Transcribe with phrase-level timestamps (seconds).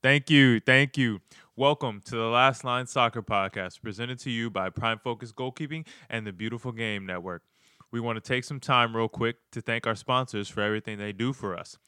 [0.00, 0.60] Thank you.
[0.60, 1.20] Thank you.
[1.56, 6.24] Welcome to the Last Line Soccer Podcast, presented to you by Prime Focus Goalkeeping and
[6.24, 7.42] the Beautiful Game Network.
[7.90, 11.12] We want to take some time, real quick, to thank our sponsors for everything they
[11.12, 11.78] do for us.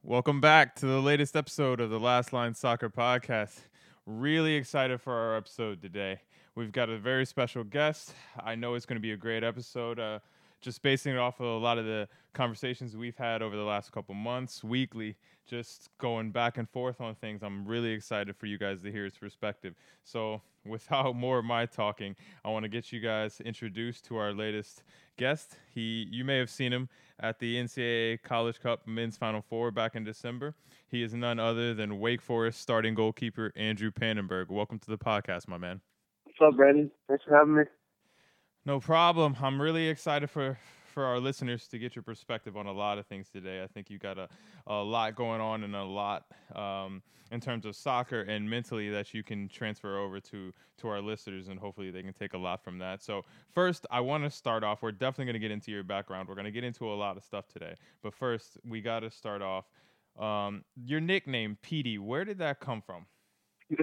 [0.09, 3.59] Welcome back to the latest episode of the Last Line Soccer Podcast.
[4.07, 6.21] Really excited for our episode today.
[6.55, 8.13] We've got a very special guest.
[8.39, 9.99] I know it's going to be a great episode.
[9.99, 10.21] Uh,
[10.61, 13.93] just basing it off of a lot of the conversations we've had over the last
[13.93, 17.43] couple months, weekly, just going back and forth on things.
[17.43, 19.75] I'm really excited for you guys to hear his perspective.
[20.05, 24.33] So, without more of my talking, I want to get you guys introduced to our
[24.33, 24.83] latest
[25.17, 25.57] guest.
[25.73, 26.89] He, you may have seen him
[27.21, 30.55] at the NCAA College Cup Men's Final Four back in December.
[30.89, 34.49] He is none other than Wake Forest starting goalkeeper Andrew Pannenberg.
[34.49, 35.81] Welcome to the podcast, my man.
[36.25, 36.91] What's up, Brandon?
[37.09, 37.63] Thanks for having me.
[38.67, 39.37] No problem.
[39.41, 43.07] I'm really excited for for our listeners to get your perspective on a lot of
[43.07, 43.63] things today.
[43.63, 44.29] I think you got a,
[44.67, 49.15] a lot going on and a lot um, in terms of soccer and mentally that
[49.15, 52.65] you can transfer over to to our listeners, and hopefully they can take a lot
[52.65, 53.05] from that.
[53.05, 54.83] So first, I want to start off.
[54.83, 56.29] We're definitely going to get into your background.
[56.29, 59.11] We're going to get into a lot of stuff today, but first, we got to
[59.13, 59.67] start off.
[60.19, 61.99] Um, your nickname, Petey.
[61.99, 63.07] Where did that come from?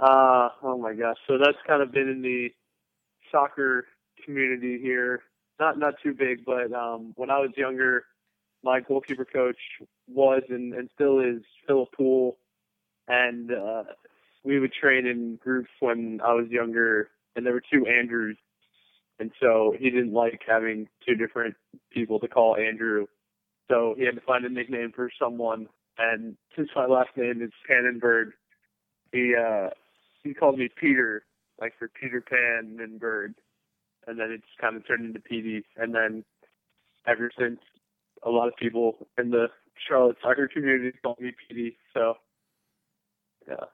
[0.00, 1.18] uh, oh my gosh.
[1.28, 2.50] So that's kind of been in the
[3.34, 3.86] soccer
[4.24, 5.22] community here.
[5.58, 8.04] Not not too big, but um, when I was younger,
[8.62, 9.58] my goalkeeper coach
[10.08, 12.38] was and, and still is Philip Poole,
[13.08, 13.84] and uh,
[14.44, 18.36] we would train in groups when I was younger, and there were two Andrews,
[19.18, 21.54] and so he didn't like having two different
[21.92, 23.06] people to call Andrew,
[23.70, 25.68] so he had to find a nickname for someone,
[25.98, 28.32] and since my last name is Pannenberg,
[29.12, 29.70] he uh,
[30.24, 31.24] he called me Peter,
[31.60, 33.34] like for Peter Pan and Bird
[34.06, 35.62] and then it just kind of turned into PD.
[35.76, 36.24] And then
[37.06, 37.60] ever since,
[38.26, 39.48] a lot of people in the
[39.86, 41.76] Charlotte soccer community call me PD.
[41.92, 42.14] So,
[43.46, 43.66] yeah.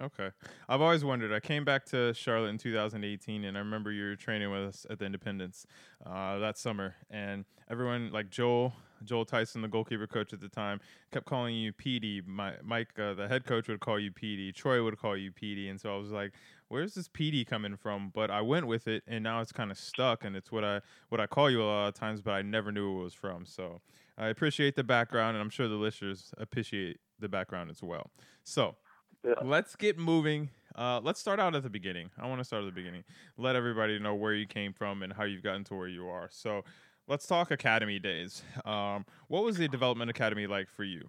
[0.00, 0.30] Okay.
[0.68, 1.32] I've always wondered.
[1.32, 4.86] I came back to Charlotte in 2018, and I remember you were training with us
[4.88, 5.66] at the Independence
[6.06, 6.94] uh, that summer.
[7.10, 8.72] And everyone, like Joel,
[9.04, 10.80] Joel Tyson, the goalkeeper coach at the time,
[11.12, 12.26] kept calling you PD.
[12.26, 14.54] My, Mike, uh, the head coach, would call you PD.
[14.54, 15.70] Troy would call you PD.
[15.70, 16.32] And so I was like,
[16.68, 18.10] where's this PD coming from?
[18.14, 20.80] But I went with it, and now it's kind of stuck, and it's what I
[21.08, 23.46] what I call you a lot of times, but I never knew it was from.
[23.46, 23.80] So
[24.18, 28.10] I appreciate the background, and I'm sure the listeners appreciate the background as well.
[28.44, 28.76] So
[29.24, 29.34] yeah.
[29.42, 30.50] let's get moving.
[30.74, 32.10] Uh, let's start out at the beginning.
[32.18, 33.04] I want to start at the beginning.
[33.38, 36.28] Let everybody know where you came from and how you've gotten to where you are.
[36.30, 36.64] So
[37.08, 38.42] let's talk academy days.
[38.64, 41.08] Um, what was the development academy like for you?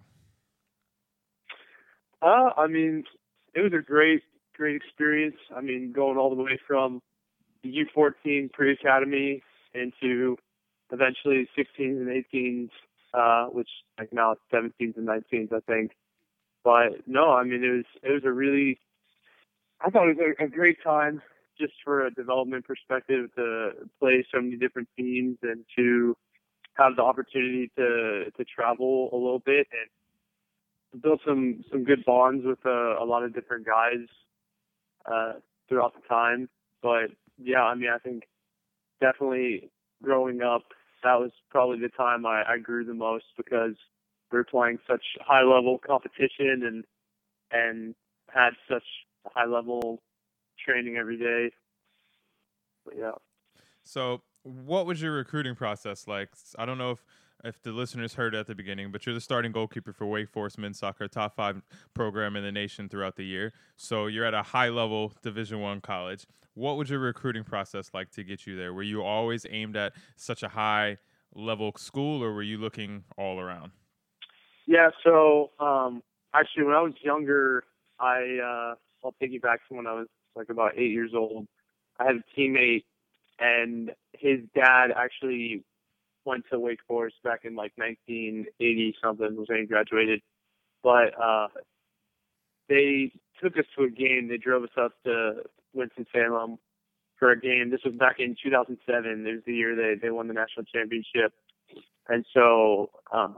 [2.22, 3.04] Uh, I mean,
[3.54, 4.22] it was a great
[4.58, 5.36] great experience.
[5.56, 7.00] I mean, going all the way from
[7.62, 9.42] the U14 pre-academy
[9.74, 10.36] into
[10.90, 12.70] eventually 16s and 18s,
[13.14, 15.92] uh, which like now it's 17s and 19s, I think.
[16.64, 18.78] But no, I mean, it was it was a really,
[19.80, 21.22] I thought it was a, a great time
[21.58, 23.70] just for a development perspective to
[24.00, 26.16] play so many different teams and to
[26.74, 32.44] have the opportunity to to travel a little bit and build some some good bonds
[32.44, 34.06] with uh, a lot of different guys
[35.10, 35.32] uh,
[35.68, 36.48] throughout the time.
[36.82, 38.24] But yeah, I mean, I think
[39.00, 39.70] definitely
[40.02, 40.62] growing up,
[41.02, 43.74] that was probably the time I, I grew the most because
[44.32, 46.84] we were playing such high level competition and
[47.50, 47.94] and
[48.28, 48.84] had such
[49.26, 50.00] high level
[50.64, 51.54] training every day.
[52.84, 53.12] But yeah.
[53.84, 56.30] So, what was your recruiting process like?
[56.58, 57.04] I don't know if
[57.44, 60.58] if the listeners heard at the beginning, but you're the starting goalkeeper for Wake Forest
[60.58, 61.62] men's soccer, top five
[61.94, 63.52] program in the nation throughout the year.
[63.76, 66.26] So you're at a high level Division One college.
[66.54, 68.74] What was your recruiting process like to get you there?
[68.74, 70.98] Were you always aimed at such a high
[71.34, 73.70] level school, or were you looking all around?
[74.66, 74.90] Yeah.
[75.04, 76.02] So um,
[76.34, 77.64] actually, when I was younger,
[78.00, 78.74] I uh,
[79.04, 81.46] I'll take you back to when I was like about eight years old.
[82.00, 82.84] I had a teammate,
[83.38, 85.64] and his dad actually
[86.28, 90.20] went to Wake Forest back in like 1980 something was when he graduated,
[90.82, 91.48] but uh,
[92.68, 93.10] they
[93.42, 94.28] took us to a game.
[94.28, 95.42] They drove us up to
[95.72, 96.58] Winston Salem
[97.18, 97.70] for a game.
[97.70, 99.26] This was back in 2007.
[99.26, 101.32] It was the year they they won the national championship,
[102.08, 103.36] and so um,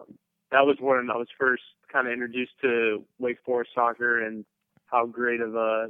[0.50, 4.44] that was when I was first kind of introduced to Wake Forest soccer and
[4.86, 5.88] how great of a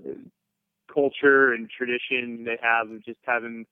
[0.92, 3.64] culture and tradition they have of just having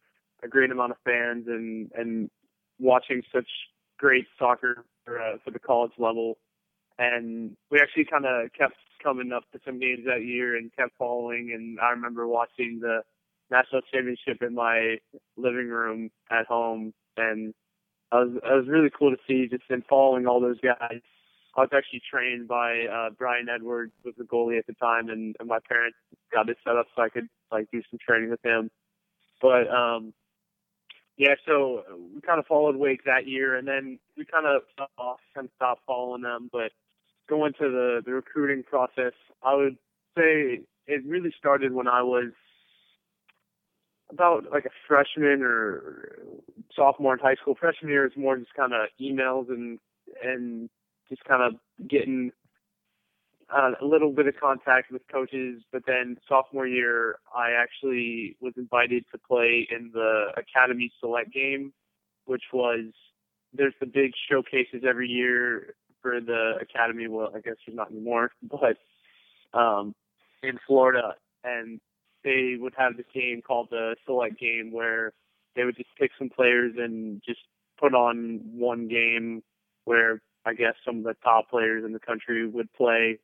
[0.42, 2.30] a great amount of fans and and
[2.78, 3.48] watching such
[3.98, 6.38] great soccer for, uh, for the college level.
[6.98, 10.92] And we actually kind of kept coming up to some games that year and kept
[10.98, 11.52] following.
[11.54, 13.02] And I remember watching the
[13.50, 14.96] national championship in my
[15.36, 17.54] living room at home, and
[18.12, 21.00] I was it was really cool to see just in following all those guys.
[21.56, 25.34] I was actually trained by uh, Brian Edwards, was the goalie at the time, and,
[25.40, 25.96] and my parents
[26.32, 28.70] got it set up so I could like do some training with him.
[29.42, 30.12] But um,
[31.18, 34.62] yeah, so uh, we kind of followed Wake that year, and then we kind of
[34.96, 36.48] off and stopped following them.
[36.52, 36.70] But
[37.28, 39.12] going to the the recruiting process,
[39.42, 39.76] I would
[40.16, 42.30] say it really started when I was
[44.10, 46.18] about like a freshman or
[46.74, 47.56] sophomore in high school.
[47.58, 49.80] Freshman year is more just kind of emails and
[50.22, 50.70] and
[51.08, 52.30] just kind of getting
[53.50, 55.62] uh, a little bit of contact with coaches.
[55.72, 61.72] But then sophomore year, I actually was invited to play in the academy select game,
[62.26, 62.92] which was
[63.52, 67.08] there's the big showcases every year for the academy.
[67.08, 68.76] Well, I guess there's not anymore, but
[69.58, 69.94] um,
[70.42, 71.80] in Florida, and
[72.24, 75.12] they would have this game called the select game where
[75.56, 77.40] they would just pick some players and just
[77.78, 79.42] put on one game
[79.84, 83.18] where I guess some of the top players in the country would play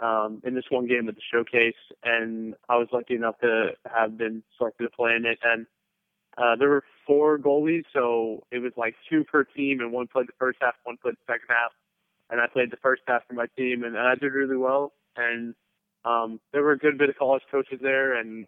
[0.00, 4.16] um, in this one game at the showcase, and I was lucky enough to have
[4.16, 5.38] been selected to play in it.
[5.42, 5.66] And
[6.38, 10.26] uh, there were four goalies, so it was like two per team, and one played
[10.26, 11.72] the first half, one played the second half,
[12.30, 14.92] and I played the first half for my team, and, and I did really well.
[15.16, 15.54] And
[16.04, 18.46] um, there were a good bit of college coaches there, and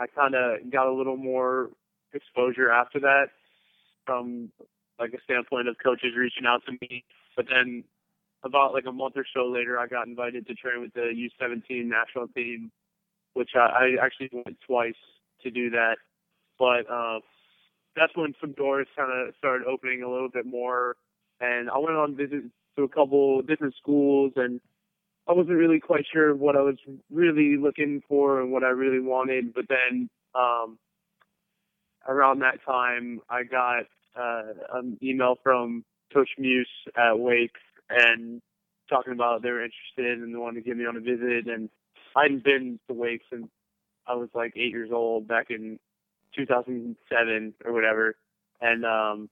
[0.00, 1.70] I kind of got a little more
[2.12, 3.26] exposure after that
[4.06, 4.50] from
[4.98, 7.04] like a standpoint of coaches reaching out to me.
[7.36, 7.84] But then
[8.44, 11.86] about like a month or so later, I got invited to train with the U17
[11.86, 12.70] national team,
[13.32, 14.94] which I, I actually went twice
[15.42, 15.96] to do that.
[16.58, 17.20] But uh,
[17.96, 20.96] that's when some doors kind of started opening a little bit more,
[21.40, 24.60] and I went on visits to a couple different schools, and
[25.28, 26.76] I wasn't really quite sure what I was
[27.10, 29.54] really looking for and what I really wanted.
[29.54, 30.78] But then um,
[32.06, 33.84] around that time, I got
[34.16, 36.66] uh, an email from Coach Muuss
[36.96, 37.56] at Wake
[37.90, 38.40] and
[38.88, 41.46] talking about they were interested and they wanted to get me on a visit.
[41.46, 41.68] And
[42.16, 43.48] I hadn't been to Wake since
[44.06, 45.78] I was like eight years old back in
[46.36, 48.16] 2007 or whatever.
[48.60, 49.28] And um,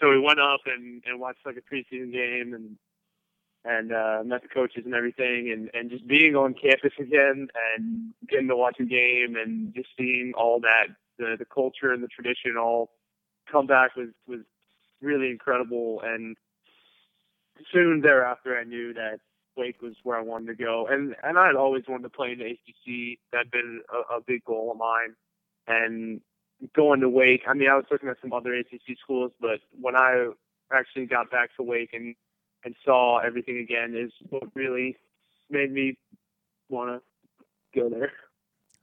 [0.00, 2.76] so we went up and, and watched like a preseason game and
[3.68, 8.12] and uh, met the coaches and everything, and and just being on campus again and
[8.28, 10.86] getting to watch a game and just seeing all that
[11.18, 12.90] the the culture and the tradition all
[13.50, 14.40] come back was was
[15.02, 16.00] really incredible.
[16.04, 16.36] And
[17.72, 19.20] soon thereafter, I knew that
[19.56, 22.32] Wake was where I wanted to go, and and I had always wanted to play
[22.32, 23.18] in the ACC.
[23.32, 25.14] That'd been a, a big goal of mine,
[25.66, 26.20] and
[26.74, 27.42] going to Wake.
[27.48, 30.30] I mean, I was looking at some other ACC schools, but when I
[30.72, 32.14] actually got back to Wake and
[32.64, 34.96] and saw everything again is what really
[35.50, 35.96] made me
[36.68, 38.12] want to go there.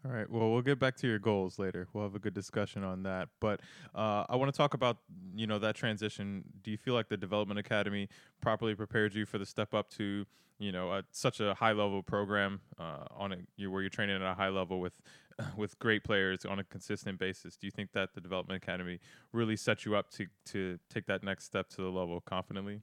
[0.05, 0.29] All right.
[0.29, 1.87] Well, we'll get back to your goals later.
[1.93, 3.29] We'll have a good discussion on that.
[3.39, 3.61] But
[3.95, 4.97] uh, I want to talk about
[5.33, 6.43] you know that transition.
[6.61, 8.09] Do you feel like the Development Academy
[8.41, 10.25] properly prepared you for the step up to
[10.59, 14.17] you know a, such a high level program uh, on a, you, where you're training
[14.17, 14.99] at a high level with
[15.55, 17.55] with great players on a consistent basis?
[17.55, 18.99] Do you think that the Development Academy
[19.31, 22.81] really set you up to to take that next step to the level confidently?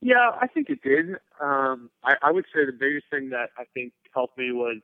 [0.00, 1.16] Yeah, I think it did.
[1.40, 4.78] Um, I, I would say the biggest thing that I think helped me was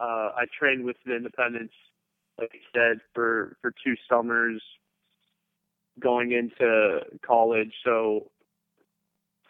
[0.00, 1.72] uh, I trained with the Independence,
[2.38, 4.62] like I said, for for two summers
[6.00, 7.72] going into college.
[7.84, 8.30] So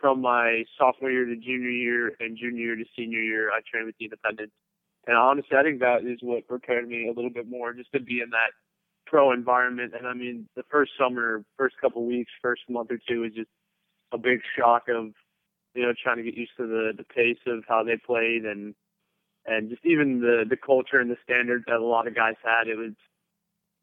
[0.01, 3.87] from my sophomore year to junior year and junior year to senior year, I trained
[3.87, 4.53] with the Independence.
[5.07, 8.01] And honestly, I think that is what prepared me a little bit more just to
[8.01, 8.53] be in that
[9.07, 9.93] pro environment.
[9.97, 13.51] And I mean, the first summer, first couple weeks, first month or two was just
[14.13, 15.13] a big shock of,
[15.75, 18.75] you know, trying to get used to the the pace of how they played and
[19.47, 22.69] and just even the the culture and the standards that a lot of guys had.
[22.69, 22.93] It was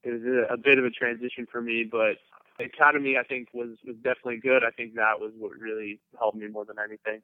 [0.04, 2.18] it was a, a bit of a transition for me, but
[2.58, 4.64] the academy I think was was definitely good.
[4.64, 7.22] I think that was what really helped me more than anything.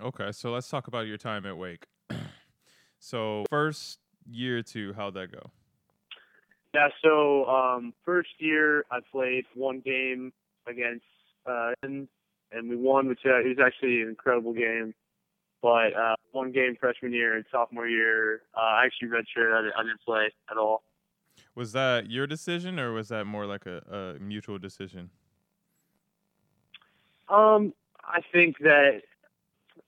[0.00, 1.86] Okay, so let's talk about your time at Wake.
[2.98, 5.50] so first year two, how'd that go?
[6.74, 10.32] Yeah, so um, first year I played one game
[10.66, 11.04] against
[11.46, 12.08] uh, and
[12.50, 14.94] and we won, which uh, it was actually an incredible game.
[15.64, 19.54] But uh, one game freshman year and sophomore year, uh, I actually redshirted.
[19.58, 20.82] I, didn't- I didn't play at all.
[21.54, 23.78] Was that your decision, or was that more like a,
[24.18, 25.08] a mutual decision?
[27.30, 27.72] Um,
[28.04, 29.00] I think that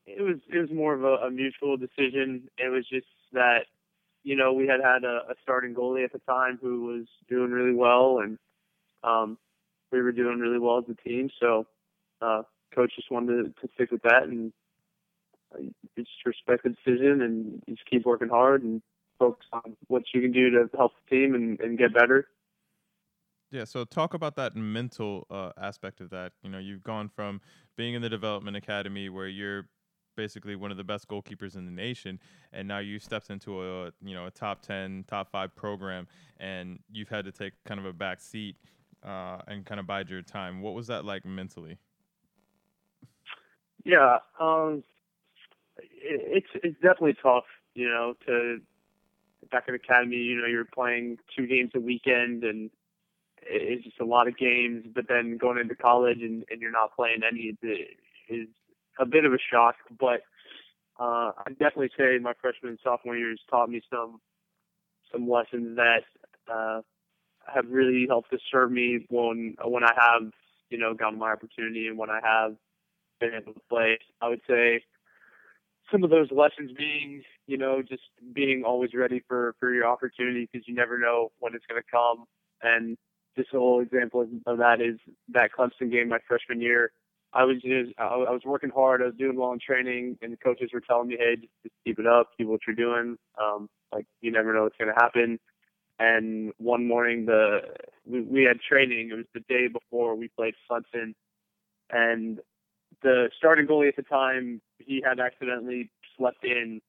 [0.06, 2.48] it was it was more of a, a mutual decision.
[2.56, 3.66] It was just that
[4.24, 7.50] you know we had had a, a starting goalie at the time who was doing
[7.50, 8.38] really well, and
[9.04, 9.36] um,
[9.92, 11.28] we were doing really well as a team.
[11.38, 11.66] So
[12.22, 14.54] uh, coach just wanted to, to stick with that, and
[15.58, 18.82] uh, you just respect the decision, and you just keep working hard and
[19.18, 22.28] focus on what you can do to help the team and, and get better.
[23.50, 26.32] Yeah, so talk about that mental uh, aspect of that.
[26.42, 27.40] You know, you've gone from
[27.76, 29.68] being in the development academy where you're
[30.16, 32.18] basically one of the best goalkeepers in the nation,
[32.52, 36.08] and now you stepped into a you know a top ten, top five program,
[36.38, 38.56] and you've had to take kind of a back seat
[39.04, 40.60] uh, and kind of bide your time.
[40.60, 41.78] What was that like mentally?
[43.84, 44.82] Yeah, um,
[45.78, 48.58] it's it's definitely tough, you know, to
[49.50, 50.16] back in academy.
[50.16, 52.70] You know, you're playing two games a weekend, and
[53.42, 54.86] it's just a lot of games.
[54.94, 57.56] But then going into college and, and you're not playing any
[58.28, 58.48] is
[58.98, 59.76] a bit of a shock.
[59.98, 60.22] But
[60.98, 64.20] uh, I definitely say my freshman and sophomore years taught me some
[65.12, 66.02] some lessons that
[66.52, 66.80] uh,
[67.52, 70.30] have really helped to serve me when when I have
[70.70, 72.56] you know gotten my opportunity and when I have
[73.20, 73.98] been able to play.
[74.20, 74.82] I would say
[75.90, 78.02] some of those lessons being, you know, just
[78.32, 81.88] being always ready for for your opportunity because you never know when it's going to
[81.90, 82.24] come.
[82.62, 82.96] And
[83.36, 86.92] just a whole example of- that is that Clemson game my freshman year.
[87.32, 89.02] I was just I was working hard.
[89.02, 91.74] I was doing well in training, and the coaches were telling me, "Hey, just, just
[91.84, 92.30] keep it up.
[92.38, 93.18] Keep what you're doing.
[93.40, 95.38] Um, like you never know what's going to happen."
[95.98, 97.60] And one morning, the
[98.06, 99.10] we, we had training.
[99.10, 101.14] It was the day before we played Clemson,
[101.90, 102.40] and
[103.02, 106.80] the starting goalie at the time, he had accidentally slept in.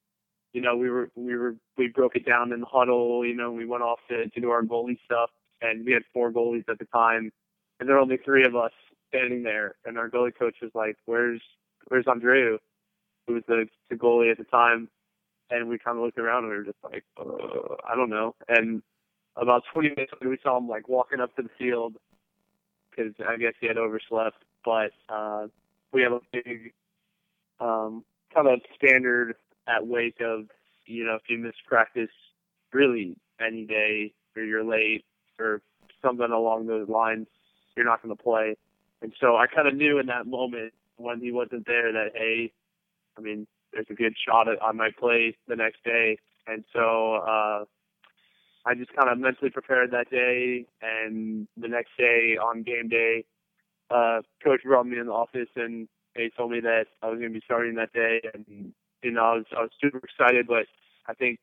[0.54, 3.26] You know, we were we were we broke it down in the huddle.
[3.26, 5.30] You know, we went off to, to do our goalie stuff,
[5.62, 7.32] and we had four goalies at the time,
[7.80, 8.72] and there were only three of us
[9.10, 9.76] standing there.
[9.86, 11.42] And our goalie coach was like, "Where's
[11.88, 12.58] Where's Andreu?"
[13.28, 14.90] Who was the, the goalie at the time,
[15.50, 18.36] and we kind of looked around and we were just like, uh, "I don't know."
[18.48, 18.82] And
[19.36, 21.96] about 20 minutes later, we saw him like walking up to the field
[22.90, 24.44] because I guess he had overslept.
[24.66, 25.48] But uh,
[25.92, 26.74] we have a big
[27.60, 28.04] um,
[28.34, 29.36] kind of standard
[29.68, 30.46] at wake of
[30.86, 32.10] you know if you miss practice
[32.74, 35.06] really any day or you're late
[35.40, 35.62] or
[36.02, 37.28] something along those lines
[37.76, 38.56] you're not going to play.
[39.02, 42.52] And so i kind of knew in that moment when he wasn't there that hey
[43.18, 46.18] i mean there's a good shot at, i might play the next day.
[46.48, 47.66] And so uh
[48.66, 53.26] i just kind of mentally prepared that day and the next day on game day
[53.90, 57.32] uh coach brought me in the office and they told me that I was going
[57.32, 60.48] to be starting that day, and you know I was I was super excited.
[60.48, 60.66] But
[61.08, 61.40] I think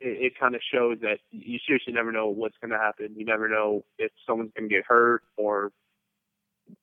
[0.00, 3.14] it, it kind of shows that you seriously never know what's going to happen.
[3.16, 5.72] You never know if someone's going to get hurt or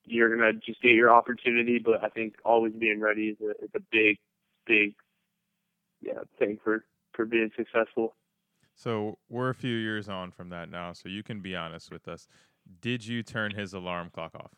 [0.03, 1.79] you're going to just get your opportunity.
[1.79, 4.17] But I think always being ready is a, is a big,
[4.67, 4.93] big,
[6.01, 8.15] yeah, thing for for being successful.
[8.75, 12.07] So we're a few years on from that now, so you can be honest with
[12.07, 12.27] us.
[12.81, 14.51] Did you turn his alarm clock off?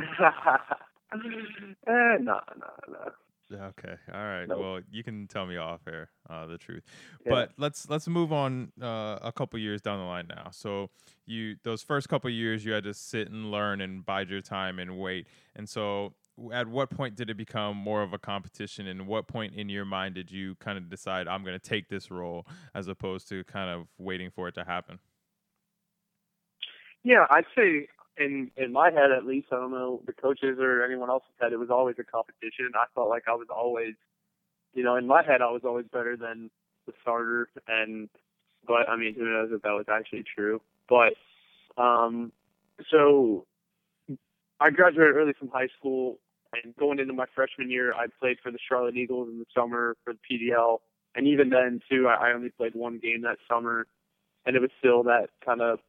[1.87, 3.11] eh, no, no, no.
[3.49, 4.45] Okay, all right.
[4.45, 4.59] Nope.
[4.59, 6.83] Well, you can tell me off air uh, the truth,
[7.25, 7.31] Yeah.
[7.31, 10.49] but let's let's move on uh, a couple years down the line now.
[10.51, 10.89] So
[11.25, 14.79] you those first couple years you had to sit and learn and bide your time
[14.79, 15.27] and wait.
[15.55, 16.13] And so
[16.51, 18.85] at what point did it become more of a competition?
[18.87, 21.87] And what point in your mind did you kind of decide I'm going to take
[21.87, 24.99] this role as opposed to kind of waiting for it to happen?
[27.03, 27.87] Yeah, I'd say
[28.17, 31.53] in in my head at least, I don't know the coaches or anyone else's head,
[31.53, 32.71] it was always a competition.
[32.75, 33.93] I felt like I was always,
[34.73, 36.49] you know, in my head, I was always better than
[36.85, 37.49] the starter.
[37.67, 38.09] And
[38.65, 40.61] but I mean, who knows if that was actually true?
[40.89, 41.13] But
[41.81, 42.31] um,
[42.91, 43.45] so
[44.59, 46.19] I graduated early from high school,
[46.53, 49.95] and going into my freshman year, I played for the Charlotte Eagles in the summer
[50.03, 50.79] for the PDL.
[51.15, 53.87] And even then, too, I I only played one game that summer,
[54.45, 55.79] and it was still that kind of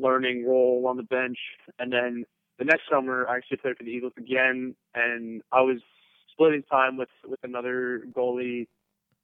[0.00, 1.38] learning role on the bench.
[1.78, 2.24] And then
[2.58, 5.78] the next summer, I actually played for the Eagles again, and I was
[6.32, 8.68] splitting time with with another goalie,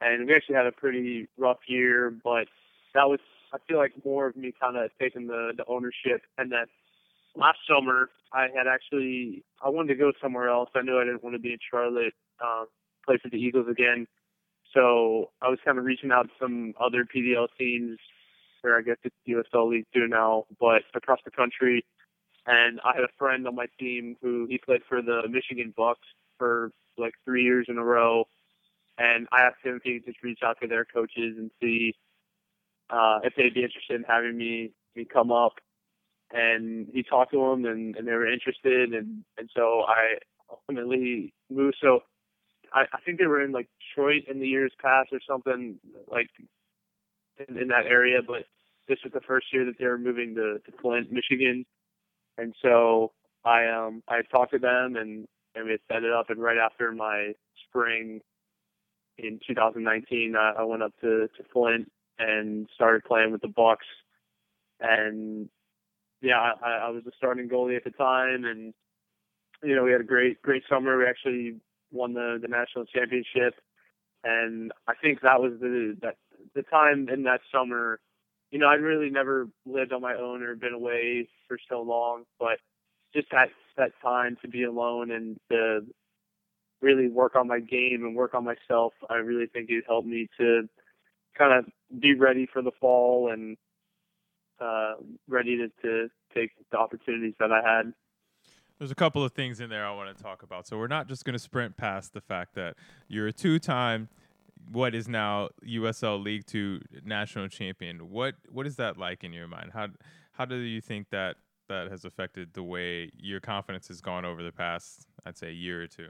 [0.00, 2.10] and we actually had a pretty rough year.
[2.10, 2.48] But
[2.94, 3.20] that was,
[3.52, 6.22] I feel like, more of me kind of taking the the ownership.
[6.37, 6.66] And then
[7.37, 10.70] last summer, I had actually I wanted to go somewhere else.
[10.75, 12.66] I knew I didn't want to be in Charlotte, um,
[13.06, 14.06] play for the Eagles again.
[14.75, 17.98] So I was kind of reaching out to some other PDL teams,
[18.64, 21.84] or I guess it's USL League Two now, but across the country.
[22.46, 26.06] And I had a friend on my team who he played for the Michigan Bucks
[26.38, 28.24] for like three years in a row.
[28.96, 31.94] And I asked him if he could just reach out to their coaches and see
[32.90, 35.54] uh, if they'd be interested in having me me come up.
[36.30, 40.18] And he talked to them, and, and they were interested, and and so I
[40.50, 41.76] ultimately moved.
[41.80, 42.00] So
[42.72, 45.78] I, I think they were in like Detroit in the years past or something
[46.10, 46.28] like
[47.49, 48.45] in, in that area, but
[48.88, 51.64] this was the first year that they were moving to, to Flint, Michigan,
[52.37, 53.12] and so
[53.45, 56.92] I um I talked to them and and we set it up, and right after
[56.92, 57.33] my
[57.68, 58.21] spring
[59.18, 63.87] in 2019, I, I went up to to Flint and started playing with the Bucks,
[64.80, 65.49] and
[66.21, 68.75] yeah, I, I was the starting goalie at the time, and
[69.62, 70.99] you know we had a great great summer.
[70.99, 71.57] We actually
[71.92, 73.54] won the the national championship,
[74.25, 76.16] and I think that was the that
[76.54, 78.00] the time in that summer.
[78.50, 82.24] You know, I'd really never lived on my own or been away for so long,
[82.38, 82.58] but
[83.14, 85.80] just that that time to be alone and to
[86.80, 90.28] really work on my game and work on myself, I really think it helped me
[90.38, 90.68] to
[91.36, 93.56] kind of be ready for the fall and
[94.60, 94.94] uh,
[95.28, 97.92] ready to, to take the opportunities that I had.
[98.78, 100.66] There's a couple of things in there I want to talk about.
[100.66, 102.76] So we're not just going to sprint past the fact that
[103.08, 104.08] you're a two-time
[104.70, 108.10] what is now USL League Two national champion.
[108.10, 109.70] What what is that like in your mind?
[109.72, 109.88] How
[110.32, 111.37] how do you think that
[111.68, 115.82] that has affected the way your confidence has gone over the past, I'd say, year
[115.82, 116.08] or two?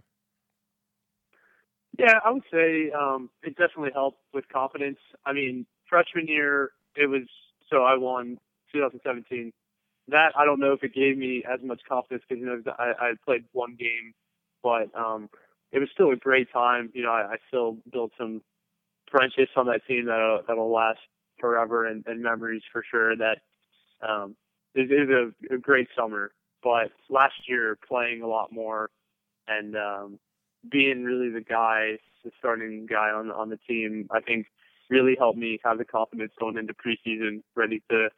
[1.98, 4.98] Yeah, I would say um, it definitely helped with confidence.
[5.26, 7.22] I mean, freshman year, it was
[7.70, 8.38] so I won
[8.72, 9.52] 2017
[10.08, 12.92] that I don't know if it gave me as much confidence because you know I,
[12.98, 14.14] I played one game,
[14.62, 15.28] but um,
[15.72, 16.90] it was still a great time.
[16.94, 18.42] You know, I, I still built some
[19.10, 21.00] friendships on that team that'll that'll last
[21.38, 23.16] forever and, and memories for sure.
[23.16, 23.38] That
[24.06, 24.36] um,
[24.74, 26.32] it, it was a, a great summer,
[26.62, 28.90] but last year playing a lot more
[29.46, 30.18] and um,
[30.70, 34.46] being really the guy, the starting guy on on the team, I think
[34.90, 38.08] really helped me have the confidence going into preseason, ready to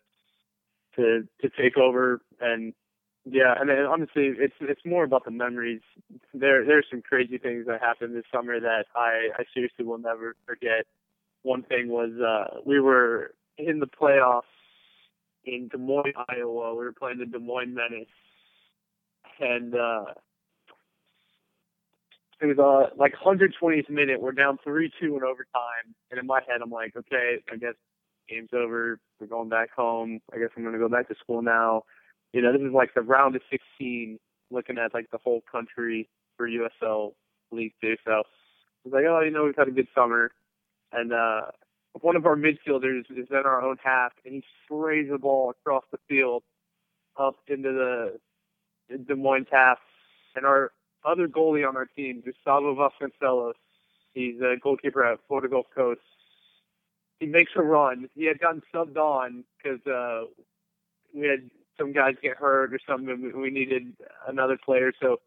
[0.97, 2.75] to to take over and
[3.25, 5.83] yeah, and then honestly, it's it's more about the memories.
[6.33, 10.37] There there's some crazy things that happened this summer that I I seriously will never
[10.47, 10.87] forget.
[11.43, 14.43] One thing was uh we were in the playoffs
[15.45, 16.75] in Des Moines, Iowa.
[16.75, 18.07] We were playing the Des Moines Menace,
[19.39, 20.05] and uh
[22.41, 24.23] it was uh like 120th minute.
[24.23, 27.75] We're down three two in overtime, and in my head I'm like, okay, I guess
[28.31, 28.99] game's over.
[29.21, 30.21] We're going back home.
[30.33, 31.83] I guess I'm to go back to school now.
[32.33, 34.19] You know, this is like the round of 16,
[34.51, 37.13] looking at like the whole country for USL
[37.51, 37.97] League Two.
[38.05, 38.23] So I
[38.85, 40.31] was like, oh, you know, we've had a good summer.
[40.93, 41.43] And uh,
[42.01, 45.85] one of our midfielders is in our own half, and he sprays the ball across
[45.91, 46.43] the field
[47.19, 49.79] up into the Des Moines half.
[50.37, 50.73] And our
[51.05, 53.55] other goalie on our team, Gustavo Vasconcelos,
[54.15, 56.01] he's a goalkeeper at Florida Gulf Coast
[57.21, 58.09] he makes a run.
[58.15, 60.25] He had gotten subbed on because uh,
[61.15, 63.33] we had some guys get hurt or something.
[63.35, 63.95] We needed
[64.29, 65.21] another player, so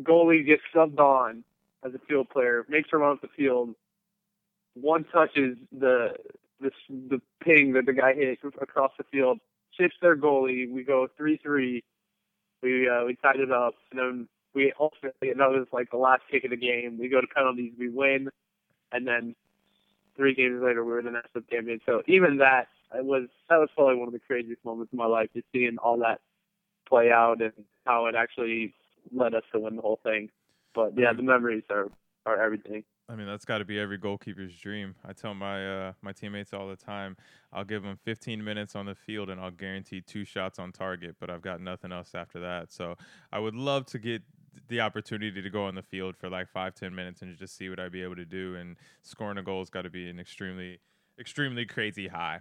[0.00, 1.44] goalie gets subbed on
[1.84, 3.74] as a field player, makes a run up the field.
[4.74, 6.14] One touches the
[6.60, 9.40] the the ping that the guy hit across the field,
[9.76, 10.70] chips their goalie.
[10.70, 11.82] We go three three.
[12.62, 16.44] We uh, we tied it up, and then we ultimately another like the last kick
[16.44, 16.98] of the game.
[16.98, 18.30] We go to penalties, we win,
[18.92, 19.34] and then
[20.16, 21.80] three games later, we were the national champion.
[21.86, 25.28] So even that was that was probably one of the craziest moments of my life,
[25.34, 26.20] just seeing all that
[26.88, 27.52] play out and
[27.84, 28.74] how it actually
[29.12, 30.30] led us to win the whole thing.
[30.74, 31.88] But yeah, the memories are
[32.26, 32.84] are everything.
[33.08, 34.96] I mean, that's got to be every goalkeeper's dream.
[35.04, 37.16] I tell my uh, my teammates all the time,
[37.52, 41.16] I'll give them 15 minutes on the field and I'll guarantee two shots on target,
[41.20, 42.72] but I've got nothing else after that.
[42.72, 42.96] So
[43.32, 44.22] I would love to get
[44.68, 47.68] the opportunity to go on the field for like five ten minutes and just see
[47.68, 48.56] what I'd be able to do.
[48.56, 50.80] And scoring a goal has got to be an extremely,
[51.18, 52.40] extremely crazy high.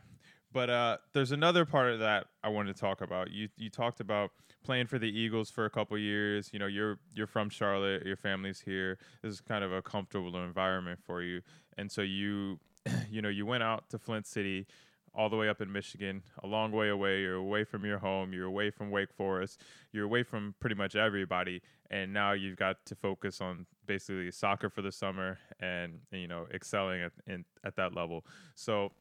[0.56, 3.30] But uh, there's another part of that I wanted to talk about.
[3.30, 4.32] You you talked about
[4.64, 6.50] playing for the Eagles for a couple years.
[6.54, 8.06] You know, you're you're from Charlotte.
[8.06, 8.98] Your family's here.
[9.22, 11.42] This is kind of a comfortable environment for you.
[11.78, 12.62] And so you,
[13.12, 14.66] you know, you went out to Flint City
[15.14, 17.20] all the way up in Michigan, a long way away.
[17.20, 18.32] You're away from your home.
[18.32, 19.62] You're away from Wake Forest.
[19.92, 21.64] You're away from pretty much everybody.
[21.92, 26.48] And now you've got to focus on basically soccer for the summer and, you know
[26.54, 28.26] excelling at in, at that level.
[28.56, 28.94] So,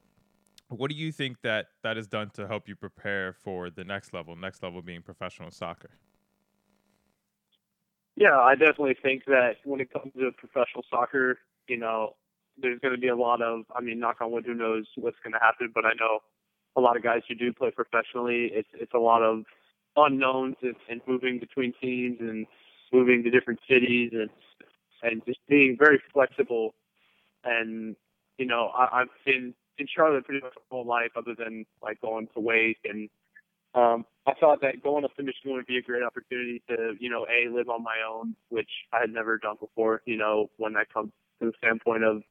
[0.69, 4.13] what do you think that that has done to help you prepare for the next
[4.13, 4.35] level?
[4.35, 5.91] Next level being professional soccer.
[8.15, 12.15] Yeah, I definitely think that when it comes to professional soccer, you know,
[12.57, 15.17] there's going to be a lot of, I mean, knock on wood, who knows what's
[15.21, 16.19] going to happen, but I know
[16.77, 19.43] a lot of guys who do play professionally, it's it's a lot of
[19.97, 22.45] unknowns and, and moving between teams and
[22.91, 24.29] moving to different cities and
[25.03, 26.73] and just being very flexible.
[27.43, 27.95] And
[28.37, 32.01] you know, I, I've been in Charlotte pretty much my whole life, other than like
[32.01, 32.79] going to Wake.
[32.85, 33.09] And
[33.73, 37.25] um, I thought that going to Michigan would be a great opportunity to, you know,
[37.27, 40.01] a live on my own, which I had never done before.
[40.05, 42.21] You know, when that comes to the standpoint of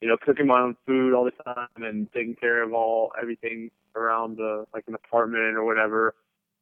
[0.00, 3.70] you know, cooking my own food all the time and taking care of all everything
[3.94, 6.14] around the like an apartment or whatever.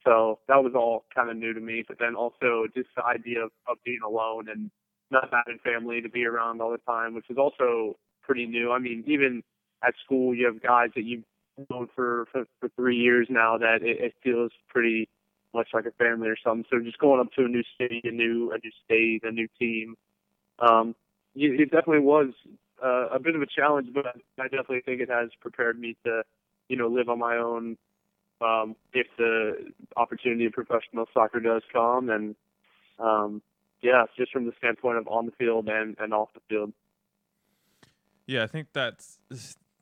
[0.04, 1.84] So that was all kind of new to me.
[1.86, 4.70] But then also just the idea of, of being alone and
[5.10, 8.70] not having family to be around all the time, which is also pretty new.
[8.70, 9.42] I mean, even
[9.82, 11.24] at school, you have guys that you've
[11.70, 15.08] known for for, for three years now that it, it feels pretty
[15.52, 16.64] much like a family or something.
[16.70, 19.48] So just going up to a new city, a new a new state, a new
[19.58, 19.96] team,
[20.58, 20.94] um,
[21.34, 22.32] it definitely was
[22.82, 24.06] uh, a bit of a challenge, but
[24.38, 26.22] I definitely think it has prepared me to,
[26.68, 27.76] you know, live on my own
[28.40, 32.10] um, if the opportunity of professional soccer does come.
[32.10, 32.36] And
[32.98, 33.42] um,
[33.80, 36.72] yeah, just from the standpoint of on the field and, and off the field.
[38.26, 39.18] Yeah, I think that's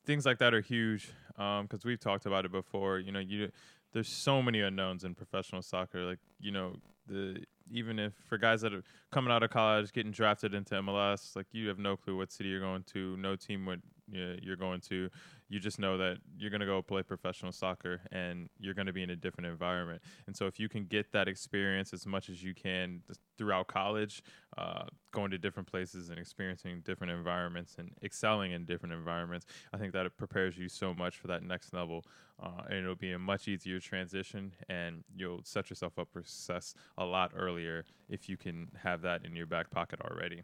[0.04, 2.98] things like that are huge because um, we've talked about it before.
[2.98, 3.50] You know, you
[3.92, 6.04] there's so many unknowns in professional soccer.
[6.04, 10.12] Like you know, the even if for guys that are coming out of college, getting
[10.12, 13.66] drafted into MLS, like you have no clue what city you're going to, no team
[13.66, 13.78] what
[14.10, 15.08] you're going to.
[15.48, 18.92] You just know that you're going to go play professional soccer and you're going to
[18.92, 20.00] be in a different environment.
[20.26, 23.02] And so, if you can get that experience as much as you can
[23.36, 24.22] throughout college,
[24.56, 29.78] uh, going to different places and experiencing different environments and excelling in different environments, I
[29.78, 32.04] think that it prepares you so much for that next level.
[32.42, 36.74] Uh, and it'll be a much easier transition, and you'll set yourself up for success
[36.98, 40.42] a lot earlier if you can have that in your back pocket already.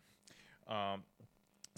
[0.68, 1.02] Um,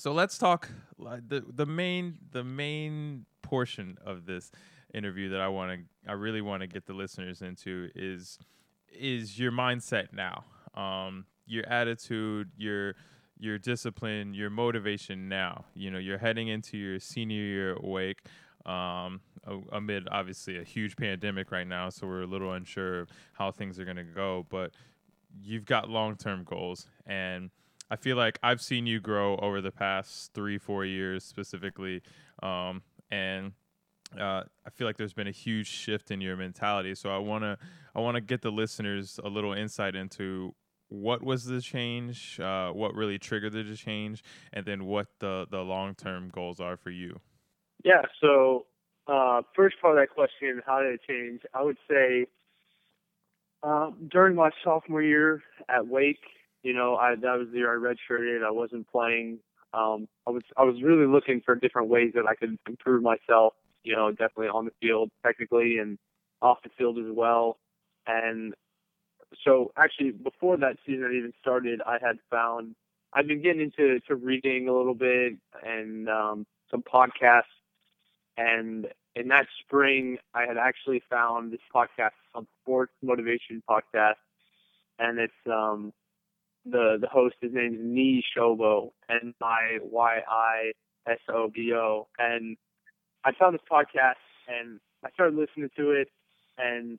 [0.01, 4.51] so let's talk the the main the main portion of this
[4.95, 8.39] interview that I want to I really want to get the listeners into is
[8.91, 10.45] is your mindset now.
[10.75, 12.95] Um, your attitude, your
[13.39, 15.67] your discipline, your motivation now.
[15.75, 18.23] You know, you're heading into your senior year at Wake
[18.65, 19.21] um,
[19.71, 23.79] amid obviously a huge pandemic right now, so we're a little unsure of how things
[23.79, 24.47] are going to go.
[24.49, 24.73] But
[25.43, 27.51] you've got long term goals, and
[27.91, 32.03] I feel like I've seen you grow over the past three, four years specifically,
[32.43, 33.53] um, and
[34.19, 36.95] uh, I feel like there's been a huge shift in your mentality.
[36.95, 37.59] So I wanna
[37.95, 40.55] I wanna get the listeners a little insight into
[40.89, 44.23] what was the change, uh, what really triggered the change,
[44.53, 47.19] and then what the the long term goals are for you.
[47.85, 48.03] Yeah.
[48.21, 48.67] So
[49.07, 51.43] uh, first part of that question, how did it change?
[51.55, 52.27] I would say
[53.63, 56.23] um, during my sophomore year at Wake,
[56.63, 58.45] you know, I that was the year I redshirted.
[58.45, 59.39] I wasn't playing.
[59.73, 63.55] Um, I was I was really looking for different ways that I could improve myself.
[63.83, 65.99] You know, definitely on the field technically and
[66.43, 67.59] off the field as well.
[68.07, 68.55] And
[69.45, 72.75] so actually before that season even started, I had found
[73.13, 77.43] I've been getting into to reading a little bit and um, some podcasts.
[78.37, 84.15] And in that spring, I had actually found this podcast, a sports motivation podcast,
[84.99, 85.93] and it's um,
[86.65, 90.73] the the host his name's Niyi Sobo N I Y I
[91.09, 92.57] S O B O and
[93.25, 94.15] I found this podcast
[94.49, 96.09] and I started listening to it
[96.59, 96.99] and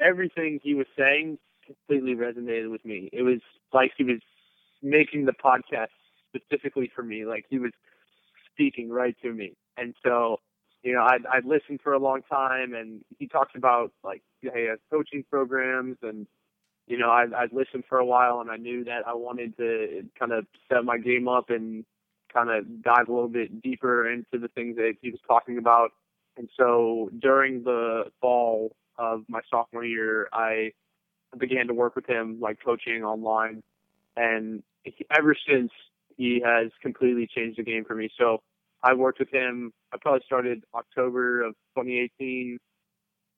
[0.00, 3.08] everything he was saying completely resonated with me.
[3.12, 3.40] It was
[3.72, 4.20] like he was
[4.82, 5.88] making the podcast
[6.34, 7.72] specifically for me, like he was
[8.52, 9.54] speaking right to me.
[9.76, 10.38] And so,
[10.82, 14.68] you know, I'd, I'd listened for a long time and he talks about like, hey,
[14.90, 16.26] coaching programs and
[16.86, 20.04] you know, I I listened for a while and I knew that I wanted to
[20.18, 21.84] kind of set my game up and
[22.32, 25.90] kind of dive a little bit deeper into the things that he was talking about.
[26.36, 30.72] And so during the fall of my sophomore year, I
[31.38, 33.62] began to work with him, like coaching online.
[34.16, 35.70] And he, ever since,
[36.16, 38.10] he has completely changed the game for me.
[38.18, 38.42] So
[38.82, 39.72] I worked with him.
[39.92, 42.58] I probably started October of 2018,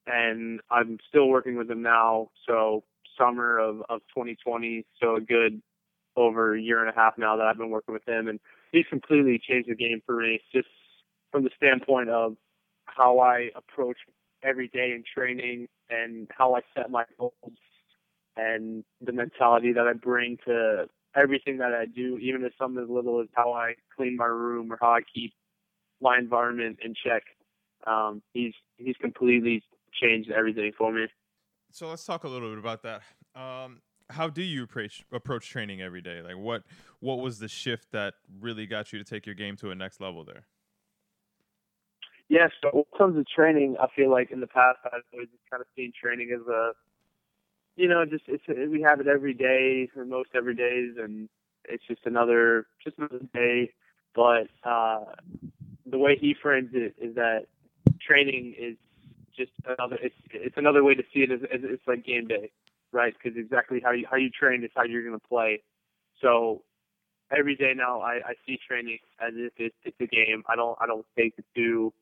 [0.06, 2.28] and I'm still working with him now.
[2.46, 2.84] So
[3.18, 5.60] summer of, of 2020, so a good
[6.16, 8.40] over a year and a half now that I've been working with him, and
[8.72, 10.68] he's completely changed the game for me, just
[11.30, 12.36] from the standpoint of
[12.86, 13.98] how I approach
[14.42, 17.34] every day in training and how I set my goals
[18.36, 22.88] and the mentality that I bring to everything that I do, even if something as
[22.88, 25.32] little as how I clean my room or how I keep
[26.00, 27.22] my environment in check.
[27.86, 29.62] Um, he's he's completely
[30.00, 31.06] changed everything for me
[31.70, 33.02] so let's talk a little bit about that.
[33.34, 36.22] Um, how do you approach approach training every day?
[36.22, 36.64] Like what
[37.00, 40.00] what was the shift that really got you to take your game to a next
[40.00, 40.46] level there?
[42.28, 45.28] Yeah, so when it comes to training, I feel like in the past I've always
[45.50, 46.72] kind of seen training as a,
[47.76, 51.28] you know, just it's we have it every day or most every days, and
[51.64, 53.72] it's just another just another day.
[54.14, 55.04] But uh,
[55.86, 57.46] the way he frames it is that
[58.00, 58.76] training is
[59.38, 59.98] just another.
[60.02, 62.50] It's it's another way to see it as, as it's like game day,
[62.92, 63.14] right?
[63.14, 65.62] Because exactly how you how you train is how you're going to play.
[66.20, 66.62] So
[67.34, 70.42] every day now I, I see training as if it's, it's a game.
[70.48, 71.94] I don't I don't take it too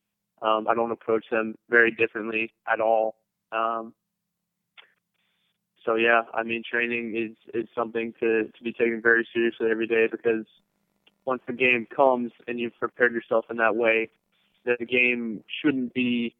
[0.42, 3.16] um, I don't approach them very differently at all.
[3.53, 3.94] Um,
[5.85, 9.87] so yeah, I mean, training is is something to to be taken very seriously every
[9.87, 10.44] day because
[11.25, 14.11] once the game comes and you've prepared yourself in that way,
[14.64, 16.35] the game shouldn't be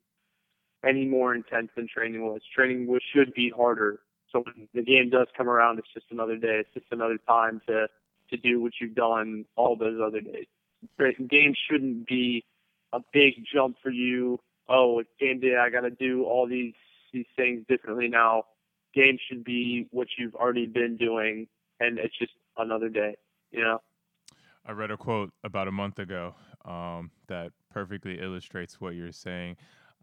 [0.85, 2.43] any more intense than training was.
[2.55, 4.01] Training was, should be harder.
[4.33, 6.61] So when the game does come around, it's just another day.
[6.61, 7.87] It's just another time to
[8.31, 10.47] to do what you've done all those other days.
[11.29, 12.45] Games shouldn't be
[12.93, 14.41] a big jump for you.
[14.69, 15.57] Oh, it's game day.
[15.57, 16.75] I got to do all these
[17.13, 18.45] these things differently now.
[18.95, 21.47] Game should be what you've already been doing,
[21.79, 23.17] and it's just another day.
[23.53, 23.81] You know.
[24.65, 26.35] I read a quote about a month ago
[26.65, 29.57] um, that perfectly illustrates what you're saying.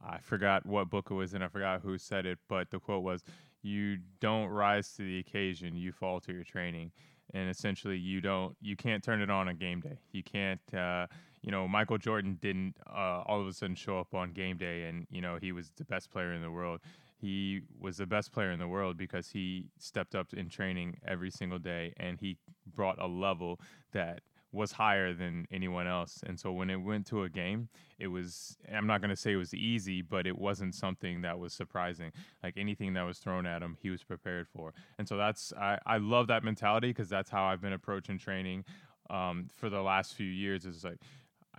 [0.05, 1.41] I forgot what book it was in.
[1.41, 3.23] I forgot who said it, but the quote was,
[3.61, 6.91] "You don't rise to the occasion; you fall to your training."
[7.33, 9.97] And essentially, you don't, you can't turn it on on game day.
[10.11, 10.61] You can't.
[10.73, 11.07] Uh,
[11.43, 14.85] you know, Michael Jordan didn't uh, all of a sudden show up on game day
[14.85, 16.79] and, you know, he was the best player in the world.
[17.17, 21.29] He was the best player in the world because he stepped up in training every
[21.29, 23.59] single day and he brought a level
[23.91, 24.21] that
[24.53, 26.21] was higher than anyone else.
[26.25, 29.33] And so when it went to a game, it was, I'm not going to say
[29.33, 32.11] it was easy, but it wasn't something that was surprising.
[32.43, 34.73] Like anything that was thrown at him, he was prepared for.
[34.99, 38.63] And so that's, I, I love that mentality because that's how I've been approaching training
[39.09, 40.65] um, for the last few years.
[40.65, 41.01] Is like,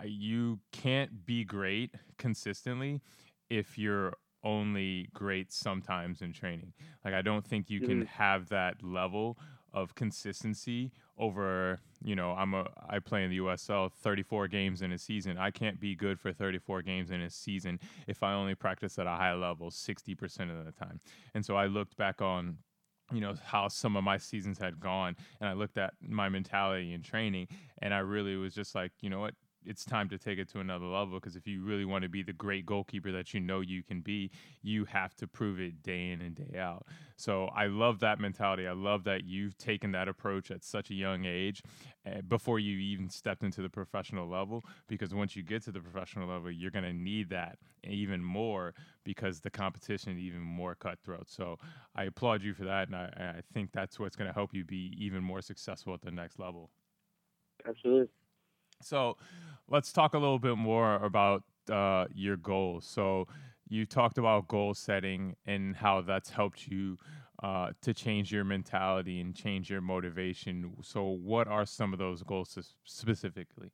[0.03, 3.01] you can't be great consistently
[3.49, 6.71] if you're only great sometimes in training.
[7.03, 8.23] Like I don't think you can mm-hmm.
[8.23, 9.37] have that level
[9.75, 14.93] of consistency over, you know, I'm a I play in the USL 34 games in
[14.93, 15.37] a season.
[15.37, 19.05] I can't be good for 34 games in a season if I only practice at
[19.05, 20.99] a high level 60% of the time.
[21.35, 22.57] And so I looked back on
[23.13, 26.91] you know how some of my seasons had gone and i looked at my mentality
[26.91, 27.47] and training
[27.83, 29.35] and i really was just like you know what
[29.65, 32.23] it's time to take it to another level because if you really want to be
[32.23, 36.11] the great goalkeeper that you know you can be, you have to prove it day
[36.11, 36.85] in and day out.
[37.17, 38.67] So I love that mentality.
[38.67, 41.61] I love that you've taken that approach at such a young age
[42.05, 45.79] uh, before you even stepped into the professional level because once you get to the
[45.79, 48.73] professional level, you're going to need that even more
[49.03, 51.29] because the competition even more cutthroat.
[51.29, 51.57] So
[51.95, 52.87] I applaud you for that.
[52.87, 56.01] And I, I think that's what's going to help you be even more successful at
[56.01, 56.71] the next level.
[57.67, 58.09] Absolutely.
[58.81, 59.17] So
[59.67, 62.85] let's talk a little bit more about uh, your goals.
[62.85, 63.27] So
[63.67, 66.97] you talked about goal setting and how that's helped you
[67.41, 70.71] uh, to change your mentality and change your motivation.
[70.81, 73.71] So what are some of those goals specifically?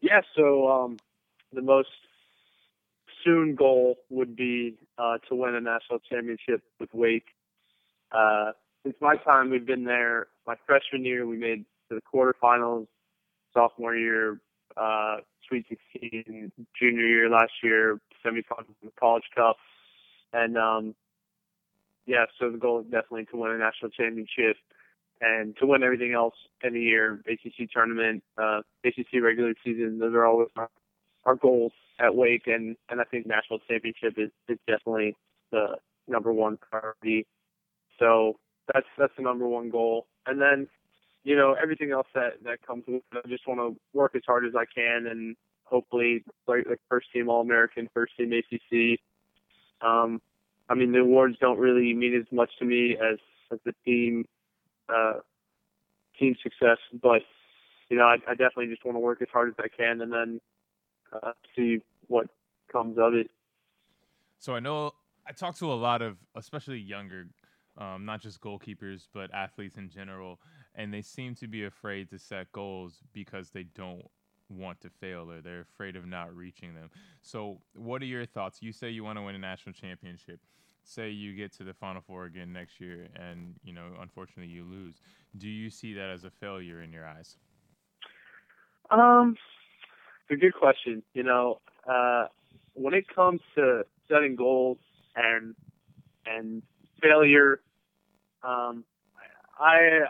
[0.00, 0.96] Yeah, so um,
[1.52, 1.88] the most
[3.24, 7.26] soon goal would be uh, to win a national championship with Wake.
[8.10, 10.28] Uh, since my time, we've been there.
[10.46, 12.86] My freshman year, we made to the quarterfinals.
[13.52, 14.40] Sophomore year,
[14.76, 15.16] uh,
[15.48, 16.52] Sweet 16.
[16.78, 19.56] Junior year last year, semifinals in the College Cup,
[20.32, 20.94] and um,
[22.06, 22.26] yeah.
[22.38, 24.56] So the goal is definitely to win a national championship
[25.20, 27.22] and to win everything else in the year.
[27.26, 29.98] ACC tournament, uh, ACC regular season.
[29.98, 30.70] Those are always our,
[31.24, 35.16] our goals at Wake, and and I think national championship is is definitely
[35.50, 35.76] the
[36.06, 37.26] number one priority.
[37.98, 38.38] So
[38.72, 40.06] that's that's the number one goal.
[40.26, 40.68] And then
[41.24, 43.22] you know, everything else that that comes with it.
[43.24, 47.08] I just want to work as hard as I can and hopefully like like first
[47.12, 48.98] team All American, first team ACC.
[49.86, 50.20] Um,
[50.68, 53.18] I mean, the awards don't really mean as much to me as
[53.52, 54.24] as the team
[54.88, 55.20] uh,
[56.18, 57.22] team success, but
[57.88, 60.12] you know, I, I definitely just want to work as hard as I can and
[60.12, 60.40] then
[61.12, 62.28] uh, see what
[62.70, 63.30] comes of it.
[64.38, 64.92] So I know
[65.26, 67.26] I talk to a lot of, especially younger,
[67.76, 70.38] um, not just goalkeepers, but athletes in general
[70.74, 74.06] and they seem to be afraid to set goals because they don't
[74.48, 76.90] want to fail or they're afraid of not reaching them.
[77.22, 78.62] So, what are your thoughts?
[78.62, 80.40] You say you want to win a national championship.
[80.82, 84.64] Say you get to the Final Four again next year, and you know, unfortunately, you
[84.64, 84.96] lose.
[85.36, 87.36] Do you see that as a failure in your eyes?
[88.90, 89.36] Um,
[90.28, 91.02] it's a good question.
[91.12, 92.26] You know, uh,
[92.74, 94.78] when it comes to setting goals
[95.14, 95.54] and
[96.26, 96.62] and
[97.02, 97.60] failure,
[98.42, 98.84] um,
[99.58, 100.00] I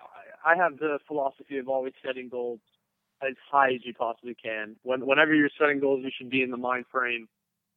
[0.45, 2.61] I have the philosophy of always setting goals
[3.23, 4.77] as high as you possibly can.
[4.83, 7.29] When whenever you're setting goals, you should be in the mind frame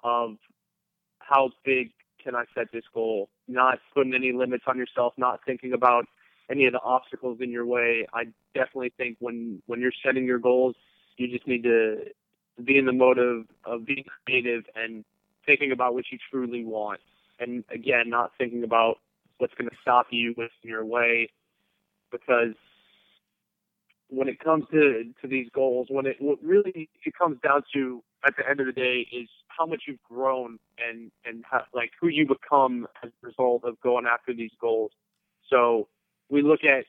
[0.04, 0.38] of
[1.20, 1.92] how big
[2.24, 3.30] can I set this goal?
[3.48, 6.06] Not putting any limits on yourself, not thinking about
[6.50, 8.08] any of the obstacles in your way.
[8.14, 10.76] I definitely think when when you're setting your goals,
[11.18, 12.06] you just need to
[12.64, 15.04] be in the mode of, of being creative and
[15.46, 17.00] thinking about what you truly want.
[17.40, 19.00] And again, not thinking about
[19.38, 21.30] what's going to stop you, what's in your way,
[22.14, 22.54] because
[24.08, 28.02] when it comes to to these goals, when it what really it comes down to
[28.26, 31.92] at the end of the day is how much you've grown and and how, like
[32.00, 34.92] who you become as a result of going after these goals.
[35.50, 35.88] So
[36.30, 36.86] we look at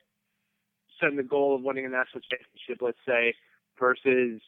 [1.01, 3.33] setting the goal of winning a national championship, let's say,
[3.79, 4.41] versus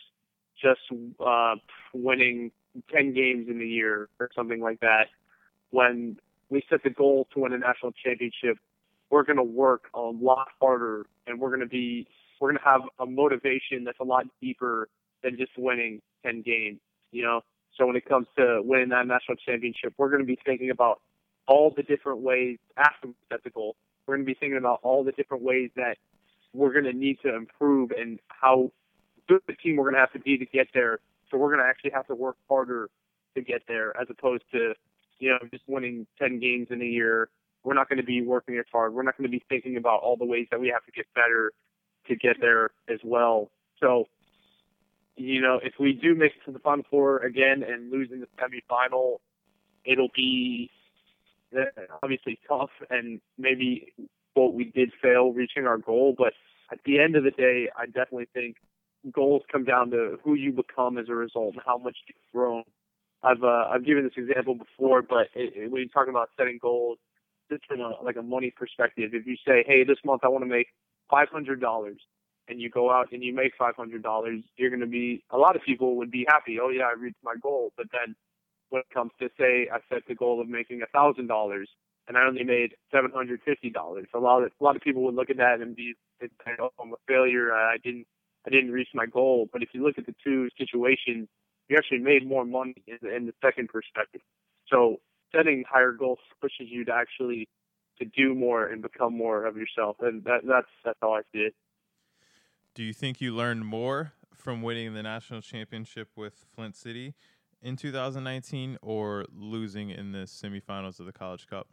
[0.62, 0.80] just
[1.20, 1.56] uh,
[1.94, 2.52] winning
[2.94, 5.08] 10 games in a year or something like that.
[5.72, 6.18] When
[6.50, 8.58] we set the goal to win a national championship,
[9.10, 12.08] we're going to work a lot harder and we're going to be
[12.40, 14.90] we're going to have a motivation that's a lot deeper
[15.24, 16.80] than just winning 10 games,
[17.12, 17.42] you know?
[17.78, 21.02] So when it comes to winning that national championship, we're going to be thinking about
[21.48, 23.76] all the different ways after set the goal.
[24.06, 25.98] We're going to be thinking about all the different ways that
[26.54, 28.72] we're going to need to improve and how
[29.28, 31.00] good the team we're going to have to be to get there.
[31.30, 32.90] So we're going to actually have to work harder
[33.36, 34.74] to get there as opposed to,
[35.20, 37.30] you know, just winning 10 games in a year.
[37.68, 38.94] We're not going to be working as hard.
[38.94, 41.06] We're not going to be thinking about all the ways that we have to get
[41.14, 41.52] better
[42.08, 43.52] to get there as well.
[43.82, 44.06] So,
[45.18, 48.22] you know, if we do make it to the Final Four again and lose in
[48.22, 49.18] the semifinal,
[49.84, 50.72] it'll be
[51.54, 51.66] uh,
[52.02, 53.92] obviously tough and maybe
[54.34, 56.16] what we did fail reaching our goal.
[56.18, 56.32] But
[56.72, 58.56] at the end of the day, I definitely think
[59.12, 62.64] goals come down to who you become as a result and how much you've grown.
[63.24, 66.60] I've uh, I've given this example before, but it, it, when you're talking about setting
[66.62, 66.98] goals,
[67.50, 70.44] just from a, like a money perspective, if you say, hey, this month I want
[70.44, 70.68] to make
[71.10, 71.98] five hundred dollars,
[72.48, 75.38] and you go out and you make five hundred dollars, you're going to be a
[75.38, 76.60] lot of people would be happy.
[76.62, 77.72] Oh yeah, I reached my goal.
[77.78, 78.16] But then
[78.70, 81.70] when it comes to say I set the goal of making a thousand dollars
[82.08, 85.04] and I only made seven hundred fifty dollars, a lot of a lot of people
[85.04, 85.94] would look at that and be,
[86.60, 87.54] oh, I'm a failure.
[87.54, 88.06] I didn't
[88.46, 89.50] I didn't reach my goal.
[89.52, 91.28] But if you look at the two situations,
[91.68, 94.22] you actually made more money in, in the second perspective.
[94.70, 94.98] So
[95.36, 97.48] setting higher goals pushes you to actually
[98.00, 101.40] to do more and become more of yourself, and that, that's that's how I see
[101.40, 101.56] it.
[102.76, 107.16] Do you think you learned more from winning the national championship with Flint City
[107.62, 111.68] in 2019, or losing in the semifinals of the College Cup?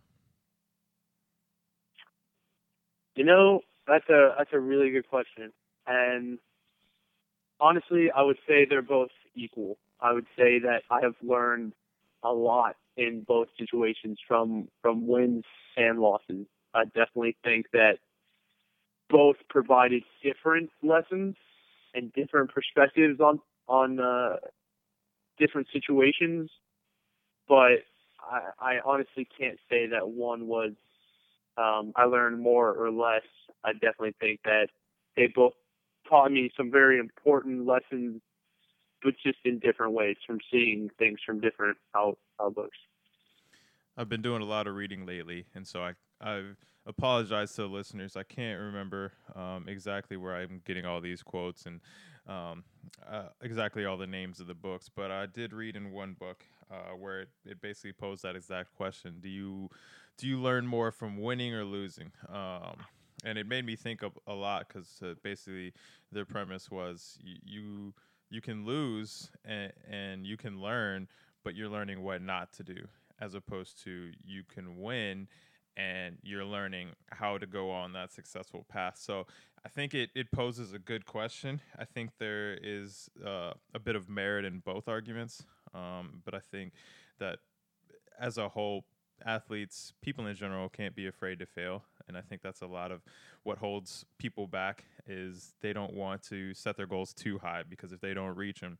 [3.16, 5.52] You know, that's a that's a really good question,
[5.86, 6.38] and
[7.60, 9.78] honestly, I would say they're both equal.
[10.00, 11.72] I would say that I have learned
[12.22, 15.44] a lot in both situations from from wins
[15.76, 16.46] and losses.
[16.74, 17.98] I definitely think that
[19.10, 21.36] both provided different lessons
[21.94, 24.36] and different perspectives on on uh,
[25.38, 26.50] different situations,
[27.48, 27.82] but
[28.20, 30.72] I, I honestly can't say that one was
[31.56, 33.22] um, I learned more or less.
[33.64, 34.68] I definitely think that
[35.16, 35.52] they both
[36.08, 38.20] taught me some very important lessons,
[39.02, 42.78] but just in different ways from seeing things from different out, outlooks.
[43.96, 47.68] I've been doing a lot of reading lately, and so I I've apologized to the
[47.68, 48.16] listeners.
[48.16, 51.80] I can't remember um, exactly where I'm getting all these quotes and
[52.26, 52.64] um,
[53.08, 56.44] uh, exactly all the names of the books, but I did read in one book
[56.70, 59.70] uh, where it, it basically posed that exact question: Do you
[60.16, 62.10] do you learn more from winning or losing?
[62.28, 62.76] Um,
[63.24, 65.72] and it made me think of a lot because uh, basically
[66.12, 67.94] their premise was y- you
[68.30, 71.08] you can lose and, and you can learn,
[71.44, 72.88] but you're learning what not to do,
[73.20, 75.28] as opposed to you can win
[75.76, 78.96] and you're learning how to go on that successful path.
[78.96, 79.26] So
[79.64, 81.60] I think it, it poses a good question.
[81.78, 86.38] I think there is uh, a bit of merit in both arguments, um, but I
[86.38, 86.72] think
[87.18, 87.38] that
[88.18, 88.84] as a whole,
[89.24, 92.92] athletes, people in general, can't be afraid to fail, and I think that's a lot
[92.92, 93.02] of
[93.42, 97.92] what holds people back is they don't want to set their goals too high because
[97.92, 98.78] if they don't reach them,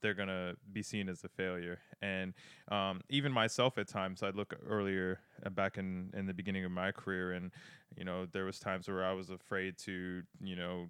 [0.00, 1.78] they're gonna be seen as a failure.
[2.00, 2.34] And
[2.68, 6.70] um, even myself, at times, I'd look earlier uh, back in in the beginning of
[6.70, 7.50] my career, and
[7.96, 10.88] you know there was times where I was afraid to you know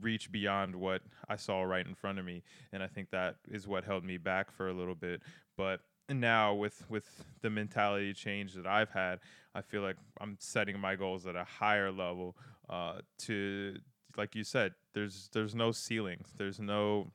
[0.00, 2.42] reach beyond what I saw right in front of me.
[2.72, 5.20] And I think that is what held me back for a little bit.
[5.56, 9.20] But now with with the mentality change that I've had,
[9.54, 12.36] I feel like I'm setting my goals at a higher level.
[12.68, 13.76] Uh, to
[14.16, 16.28] like you said, there's there's no ceilings.
[16.36, 17.12] There's no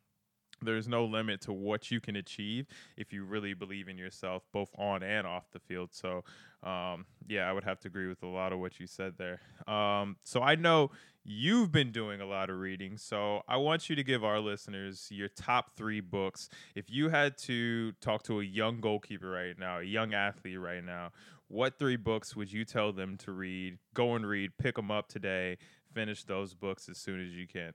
[0.61, 4.69] there's no limit to what you can achieve if you really believe in yourself, both
[4.77, 5.89] on and off the field.
[5.93, 6.23] So,
[6.63, 9.39] um, yeah, I would have to agree with a lot of what you said there.
[9.67, 10.91] Um, so I know
[11.23, 15.07] you've been doing a lot of reading, so I want you to give our listeners
[15.11, 16.49] your top three books.
[16.75, 20.83] If you had to talk to a young goalkeeper right now, a young athlete right
[20.83, 21.11] now,
[21.49, 23.77] what three books would you tell them to read?
[23.93, 25.57] Go and read, pick them up today,
[25.93, 27.73] finish those books as soon as you can.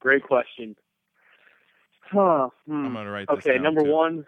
[0.00, 0.76] Great question.
[2.10, 2.48] Huh.
[2.66, 2.86] Hmm.
[2.86, 3.90] I'm gonna write this Okay, number too.
[3.90, 4.26] one.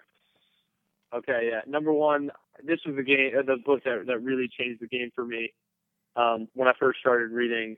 [1.15, 2.31] Okay, yeah, number one.
[2.65, 5.53] This was the game, uh, the book that that really changed the game for me
[6.17, 7.77] um, when I first started reading,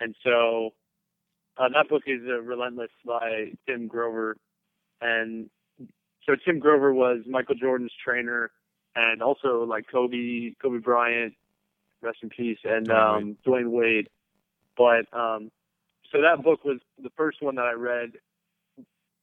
[0.00, 0.70] and so
[1.58, 4.36] uh, that book is uh, Relentless by Tim Grover,
[5.00, 5.50] and
[6.24, 8.50] so Tim Grover was Michael Jordan's trainer,
[8.96, 11.34] and also like Kobe, Kobe Bryant,
[12.02, 14.08] rest in peace, and Dwyane um, Dwyane Wade.
[14.76, 15.50] But um,
[16.10, 18.12] so that book was the first one that I read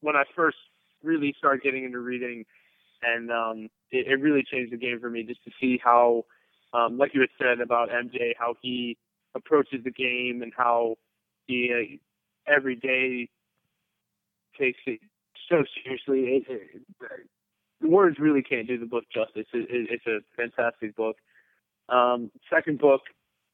[0.02, 0.58] when I first
[1.04, 2.46] really started getting into reading,
[3.02, 6.26] and um, it, it really changed the game for me just to see how,
[6.74, 8.98] um, like you had said about MJ, how he
[9.36, 10.96] approaches the game and how
[11.48, 13.30] he uh, every day
[14.60, 15.00] takes it
[15.50, 16.38] so seriously.
[16.38, 16.82] It, it,
[17.82, 19.48] the words really can't do the book justice.
[19.54, 21.18] It, it, it's a fantastic book.
[21.90, 23.02] Um, second book,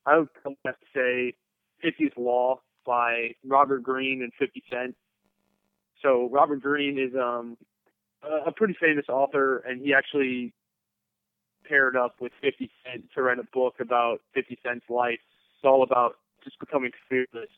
[0.05, 0.29] I would
[0.65, 1.33] have to say
[1.83, 4.95] 50th Law by Robert Greene and 50 Cent.
[6.01, 7.57] So Robert Greene is um,
[8.23, 10.53] a pretty famous author, and he actually
[11.67, 15.19] paired up with 50 Cent to write a book about 50 Cent's life.
[15.55, 17.49] It's all about just becoming fearless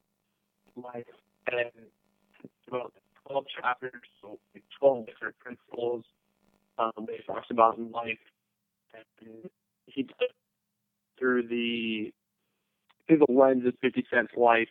[0.76, 1.06] life,
[1.52, 1.70] and
[2.68, 2.94] about
[3.28, 4.40] 12 chapters, so
[4.80, 6.06] 12 different principles
[6.78, 8.18] um, that he talks about in life.
[9.22, 9.50] And
[9.86, 10.30] he does
[11.18, 12.14] through the
[13.08, 14.70] through the lens of 50 Cent's life.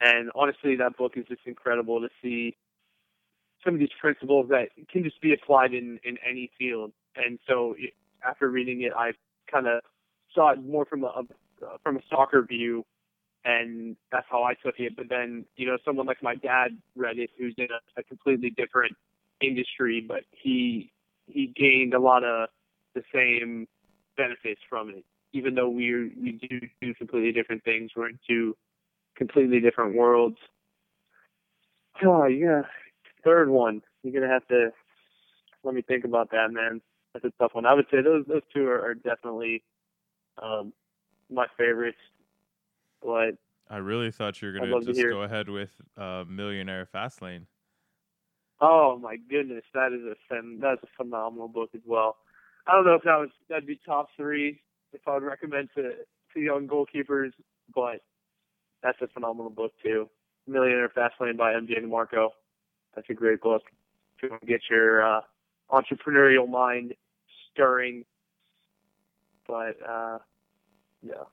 [0.00, 2.56] And honestly, that book is just incredible to see
[3.64, 6.92] some of these principles that can just be applied in, in any field.
[7.16, 7.74] And so
[8.26, 9.12] after reading it, I
[9.50, 9.82] kind of
[10.34, 11.22] saw it more from a, a
[11.82, 12.84] from a soccer view,
[13.44, 14.96] and that's how I took it.
[14.96, 18.50] But then, you know, someone like my dad read it, who's in a, a completely
[18.50, 18.96] different
[19.40, 20.92] industry, but he
[21.26, 22.48] he gained a lot of
[22.94, 23.66] the same
[24.16, 25.04] benefits from it.
[25.32, 28.56] Even though we we do do completely different things, we're in two
[29.16, 30.38] completely different worlds.
[32.04, 32.62] Oh yeah,
[33.24, 33.82] third one.
[34.02, 34.70] You're gonna have to
[35.64, 36.80] let me think about that, man.
[37.12, 37.66] That's a tough one.
[37.66, 39.62] I would say those those two are, are definitely
[40.40, 40.72] um,
[41.30, 41.98] my favorites.
[43.02, 43.36] But
[43.70, 47.46] I really thought you were gonna love to just go ahead with uh, Millionaire Fastlane.
[48.60, 52.16] oh my goodness, that is a phen- that's a phenomenal book as well.
[52.66, 54.60] I don't know if that was that'd be top three
[54.92, 55.92] if I would recommend to
[56.34, 57.32] to young goalkeepers,
[57.74, 58.00] but
[58.82, 60.08] that's a phenomenal book too.
[60.46, 62.30] Millionaire Fastlane by MJ DeMarco.
[62.94, 63.62] That's a great book.
[64.20, 65.20] To get your uh,
[65.70, 66.94] entrepreneurial mind
[67.52, 68.04] stirring.
[69.46, 70.18] But uh,
[71.02, 71.24] yeah.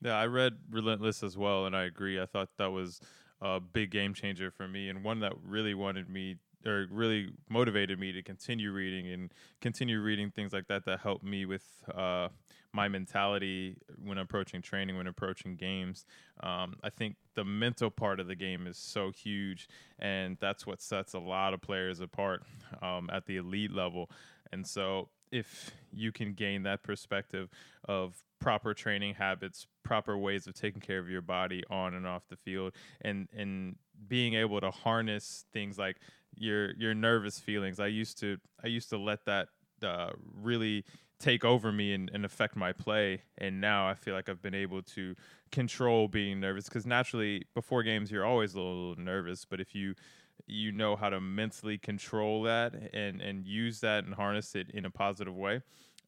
[0.00, 2.20] Yeah, I read Relentless as well, and I agree.
[2.20, 3.00] I thought that was
[3.40, 6.36] a big game changer for me, and one that really wanted me
[6.66, 11.24] or really motivated me to continue reading and continue reading things like that that helped
[11.24, 12.28] me with uh,
[12.72, 16.04] my mentality when approaching training, when approaching games.
[16.40, 20.80] Um, I think the mental part of the game is so huge, and that's what
[20.80, 22.42] sets a lot of players apart
[22.82, 24.10] um, at the elite level.
[24.52, 27.50] And so, if you can gain that perspective
[27.86, 32.22] of proper training habits, proper ways of taking care of your body on and off
[32.28, 35.96] the field, and and being able to harness things like
[36.40, 37.80] your your nervous feelings.
[37.80, 39.48] I used to I used to let that
[39.82, 40.84] uh, really
[41.20, 44.54] take over me and, and affect my play, and now I feel like I've been
[44.54, 45.14] able to
[45.50, 49.94] control being nervous because naturally before games you're always a little nervous, but if you
[50.46, 54.84] you know how to mentally control that and and use that and harness it in
[54.84, 55.60] a positive way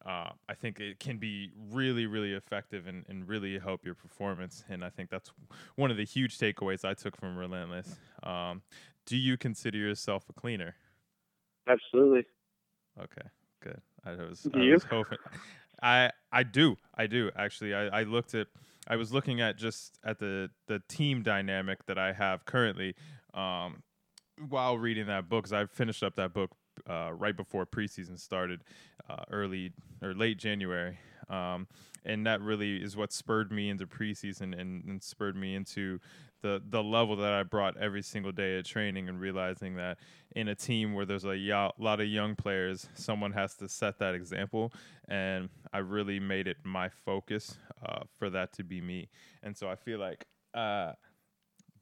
[0.07, 4.64] uh, I think it can be really, really effective and, and really help your performance.
[4.68, 5.31] And I think that's
[5.76, 7.97] one of the huge takeaways I took from Relentless.
[8.22, 8.62] Um,
[9.07, 10.76] do you consider yourself a cleaner?
[11.68, 12.24] Absolutely.
[12.98, 13.28] Okay,
[13.62, 13.80] good.
[14.05, 14.72] I was, Do I you?
[14.74, 15.18] was hoping.
[15.82, 17.74] I I do I do actually.
[17.74, 18.48] I, I looked at
[18.86, 22.94] I was looking at just at the the team dynamic that I have currently
[23.34, 23.82] um,
[24.48, 26.51] while reading that book because I finished up that book
[26.88, 28.62] uh, right before preseason started,
[29.09, 29.72] uh, early
[30.03, 30.98] or late January.
[31.28, 31.68] Um,
[32.05, 36.01] and that really is what spurred me into preseason and, and spurred me into
[36.43, 39.99] the the level that I brought every single day at training and realizing that
[40.34, 44.14] in a team where there's a lot of young players, someone has to set that
[44.14, 44.72] example.
[45.09, 49.09] And I really made it my focus uh, for that to be me.
[49.43, 50.93] And so I feel like uh,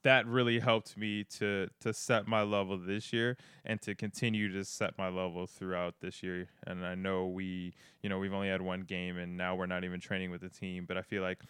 [0.02, 4.64] that really helped me to to set my level this year and to continue to
[4.64, 6.48] set my level throughout this year.
[6.66, 9.84] And I know we, you know, we've only had one game and now we're not
[9.84, 11.40] even training with the team, but I feel like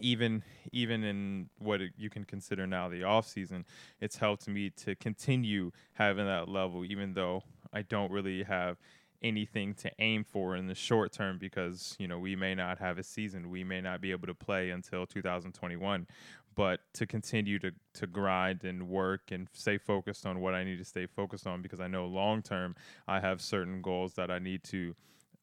[0.00, 0.42] even
[0.72, 3.64] even in what you can consider now the off season,
[4.00, 7.42] it's helped me to continue having that level, even though
[7.72, 8.78] I don't really have
[9.22, 12.98] anything to aim for in the short term because you know we may not have
[12.98, 13.50] a season.
[13.50, 16.06] We may not be able to play until 2021
[16.56, 20.78] but to continue to to grind and work and stay focused on what I need
[20.78, 22.74] to stay focused on because I know long term
[23.06, 24.94] I have certain goals that I need to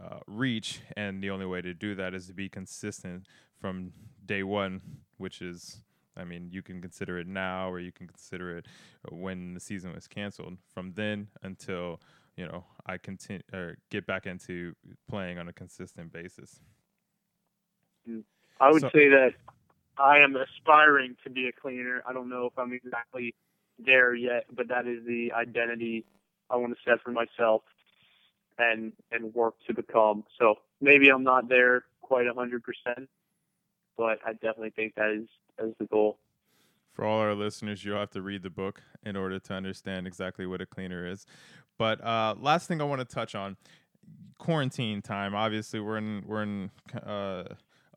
[0.04, 3.26] uh, reach and the only way to do that is to be consistent
[3.60, 3.92] from
[4.26, 4.82] day one
[5.18, 5.82] which is
[6.20, 8.66] I mean, you can consider it now, or you can consider it
[9.12, 10.58] when the season was canceled.
[10.74, 12.02] From then until
[12.36, 14.74] you know I continue or get back into
[15.08, 16.60] playing on a consistent basis.
[18.60, 19.36] I would So- say that
[19.98, 22.02] I am aspiring to be a cleaner.
[22.08, 23.36] I don't know if I'm exactly
[23.78, 26.06] there yet, but that is the identity
[26.50, 27.62] I want to set for myself
[28.58, 30.24] and and work to become.
[30.40, 33.10] So maybe I'm not there quite hundred percent,
[33.98, 35.28] but I definitely think that is
[35.64, 36.20] is the goal.
[36.94, 40.48] For all our listeners, you'll have to read the book in order to understand exactly
[40.48, 41.28] what a cleaner is.
[41.78, 43.56] But uh, last thing I want to touch on
[44.38, 45.36] quarantine time.
[45.36, 46.72] Obviously, we're in we're in
[47.06, 47.44] uh,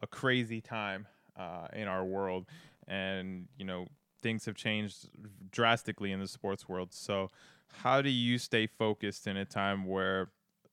[0.02, 1.06] a crazy time
[1.36, 2.46] uh, in our world,
[2.86, 3.86] and you know
[4.22, 5.08] things have changed
[5.50, 6.92] drastically in the sports world.
[6.92, 7.28] So,
[7.82, 10.30] how do you stay focused in a time where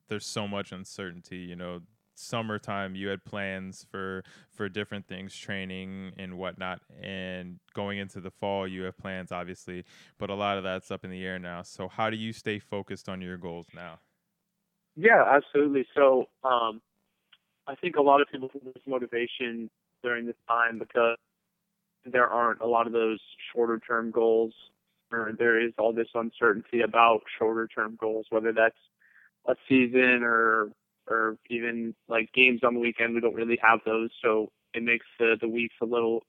[0.08, 1.38] there's so much uncertainty?
[1.38, 1.80] You know,
[2.14, 8.28] summertime you had plans for for different things training and whatnot and going into the
[8.28, 9.84] fall you have plans obviously
[10.18, 12.58] but a lot of that's up in the air now so how do you stay
[12.58, 14.00] focused on your goals now
[15.00, 15.86] Yeah, absolutely.
[15.94, 16.82] So um,
[17.68, 19.70] I think a lot of people lose motivation
[20.02, 21.16] during this time because
[22.04, 23.20] there aren't a lot of those
[23.52, 24.52] shorter term goals,
[25.12, 28.76] or there is all this uncertainty about shorter term goals, whether that's
[29.48, 30.70] a season or
[31.08, 33.14] or even like games on the weekend.
[33.14, 36.22] We don't really have those, so it makes the the weeks a little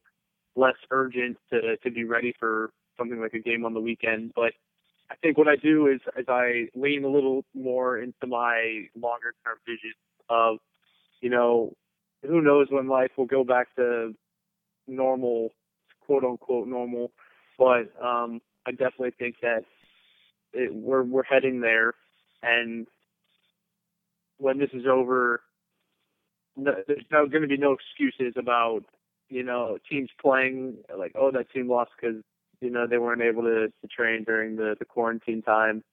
[0.56, 4.32] less urgent to to be ready for something like a game on the weekend.
[4.36, 4.54] But
[5.12, 9.34] I think what I do is, is I lean a little more into my longer
[9.44, 9.94] term vision
[10.30, 10.58] of,
[11.22, 11.74] you know,
[12.26, 14.14] who knows when life will go back to
[14.88, 15.50] normal,
[16.06, 17.12] quote unquote normal.
[17.58, 19.64] But um, I definitely think that
[20.54, 21.94] it, we're we're heading there,
[22.44, 22.88] and
[24.40, 25.42] when this is over,
[26.56, 28.82] no, there's no going to be no excuses about
[29.30, 32.18] you know teams playing like oh that team lost because
[32.62, 35.84] you know they weren't able to, to train during the, the quarantine time.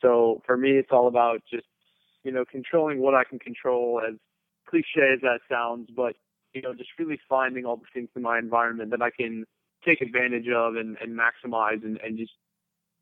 [0.00, 1.66] So for me, it's all about just
[2.24, 4.00] you know controlling what I can control.
[4.06, 4.14] As
[4.68, 6.14] cliche as that sounds, but
[6.54, 9.44] you know just really finding all the things in my environment that I can
[9.84, 12.32] take advantage of and, and maximize and, and just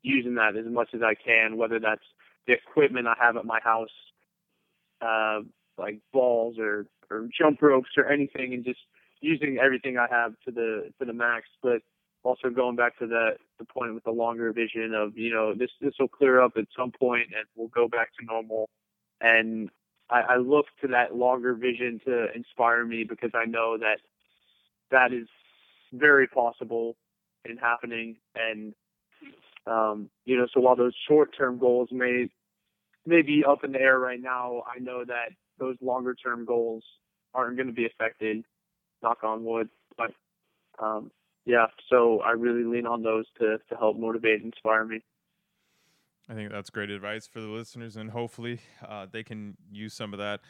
[0.01, 2.03] using that as much as I can, whether that's
[2.47, 3.89] the equipment I have at my house,
[5.01, 5.41] uh,
[5.77, 8.79] like balls or, or jump ropes or anything, and just
[9.21, 11.47] using everything I have to the to the max.
[11.61, 11.81] But
[12.23, 15.71] also going back to the the point with the longer vision of you know this
[15.81, 18.69] this will clear up at some point and we'll go back to normal.
[19.21, 19.69] And
[20.09, 23.99] I, I look to that longer vision to inspire me because I know that
[24.91, 25.27] that is
[25.93, 26.95] very possible
[27.45, 28.17] in happening.
[28.35, 28.73] And
[29.67, 32.29] um, you know, so while those short term goals may
[33.09, 36.83] may be up in the air right now, I know that those longer term goals
[37.33, 38.45] aren't going to be affected.
[39.03, 40.11] Knock on wood, but
[40.81, 41.11] um,
[41.45, 45.01] yeah, so I really lean on those to to help motivate and inspire me.
[46.29, 50.13] i think that's great advice for the listeners and hopefully uh, they can use some
[50.13, 50.41] of that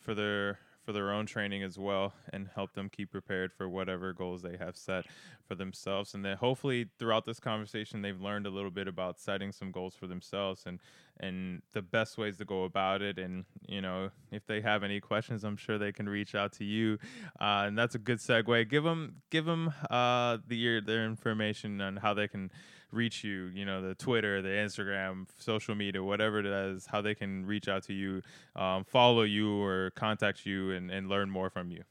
[0.00, 4.12] for their for their own training as well and help them keep prepared for whatever
[4.12, 5.04] goals they have set
[5.46, 6.14] for themselves.
[6.14, 9.94] And then hopefully throughout this conversation they've learned a little bit about setting some goals
[9.94, 10.80] for themselves and
[11.22, 13.18] and the best ways to go about it.
[13.18, 16.64] And you know if they have any questions i'm sure they can reach out to
[16.64, 16.98] you.
[17.40, 18.68] Uh, and that's a good segue.
[18.68, 22.50] Give them give them uh, the their information on how they can
[22.92, 27.14] reach you you know the twitter the instagram social media whatever it is how they
[27.14, 28.20] can reach out to you
[28.56, 31.82] um, follow you or contact you and, and learn more from you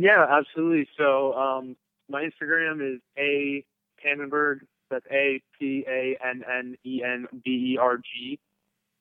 [0.00, 0.88] Yeah, absolutely.
[0.96, 1.76] So um,
[2.08, 3.62] my Instagram is a
[4.02, 4.60] Pannenberg.
[4.90, 8.38] That's A P A N N E N B E R G.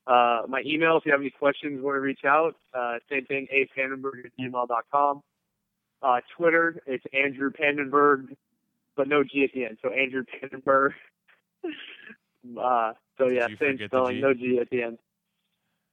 [0.06, 3.48] Uh, my email, if you have any questions, want to reach out, uh, same thing,
[3.52, 5.22] a Pannenberg at gmail.com.
[6.02, 8.36] Uh, Twitter, it's Andrew Pannenberg,
[8.98, 9.78] but no G at the end.
[9.82, 10.92] So Andrew Pannenberg.
[12.60, 14.98] Uh, so yeah, same spelling, no G at the end.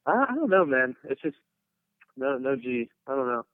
[0.07, 0.97] I, I don't know, man.
[1.05, 1.37] It's just
[2.17, 2.89] no no G.
[3.07, 3.45] I don't know.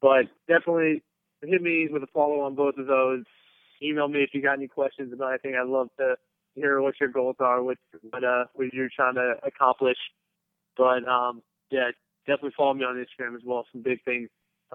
[0.00, 1.02] But definitely
[1.42, 3.24] hit me with a follow on both of those.
[3.82, 5.54] Email me if you got any questions about anything.
[5.54, 6.16] I'd love to
[6.54, 7.78] hear what your goals are, what
[8.10, 9.98] what uh what you're trying to accomplish.
[10.76, 11.90] But um yeah,
[12.26, 13.66] definitely follow me on Instagram as well.
[13.72, 14.28] Some big things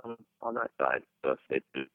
[0.03, 1.03] um, on that side.
[1.23, 1.87] So stay tuned.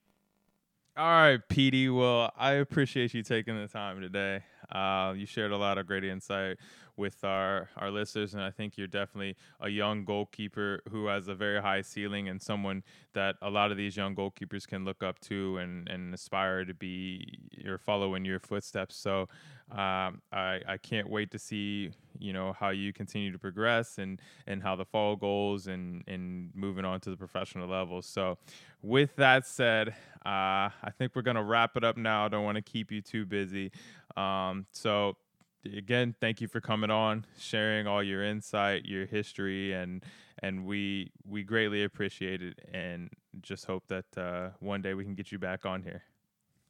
[0.96, 1.88] All right, Petey.
[1.88, 4.42] Well, I appreciate you taking the time today.
[4.72, 6.56] Uh, you shared a lot of great insight
[6.96, 11.34] with our our listeners, and I think you're definitely a young goalkeeper who has a
[11.34, 12.82] very high ceiling and someone
[13.14, 16.74] that a lot of these young goalkeepers can look up to and and aspire to
[16.74, 18.96] be or follow in your footsteps.
[18.96, 19.28] So
[19.70, 24.20] um, I I can't wait to see you know how you continue to progress and
[24.46, 28.02] and how the fall goes and and moving on to the professional level.
[28.02, 28.38] So
[28.82, 29.90] with that said,
[30.26, 32.26] uh, I think we're gonna wrap it up now.
[32.26, 33.72] I don't want to keep you too busy.
[34.16, 35.16] Um, so
[35.64, 40.04] again, thank you for coming on, sharing all your insight, your history, and
[40.42, 43.10] and we we greatly appreciate it, and
[43.40, 46.02] just hope that uh, one day we can get you back on here.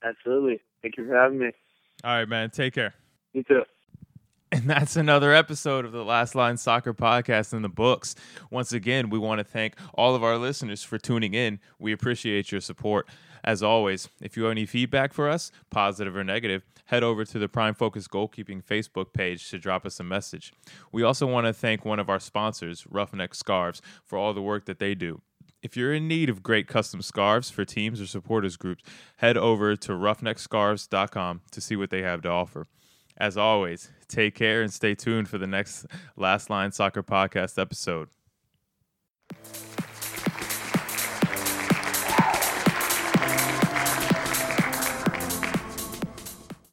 [0.04, 0.60] Absolutely.
[0.82, 1.50] Thank you for having me.
[2.04, 2.50] All right, man.
[2.50, 2.94] Take care.
[3.32, 3.62] You too.
[4.50, 8.14] And that's another episode of the Last Line Soccer Podcast in the books.
[8.50, 11.58] Once again, we want to thank all of our listeners for tuning in.
[11.78, 13.08] We appreciate your support.
[13.44, 17.38] As always, if you have any feedback for us, positive or negative, head over to
[17.38, 20.52] the Prime Focus Goalkeeping Facebook page to drop us a message.
[20.92, 24.66] We also want to thank one of our sponsors, Roughneck Scarves, for all the work
[24.66, 25.22] that they do.
[25.62, 28.82] If you're in need of great custom scarves for teams or supporters groups,
[29.18, 32.66] head over to roughneckscarves.com to see what they have to offer.
[33.16, 35.86] As always, take care and stay tuned for the next
[36.16, 38.08] Last Line Soccer Podcast episode.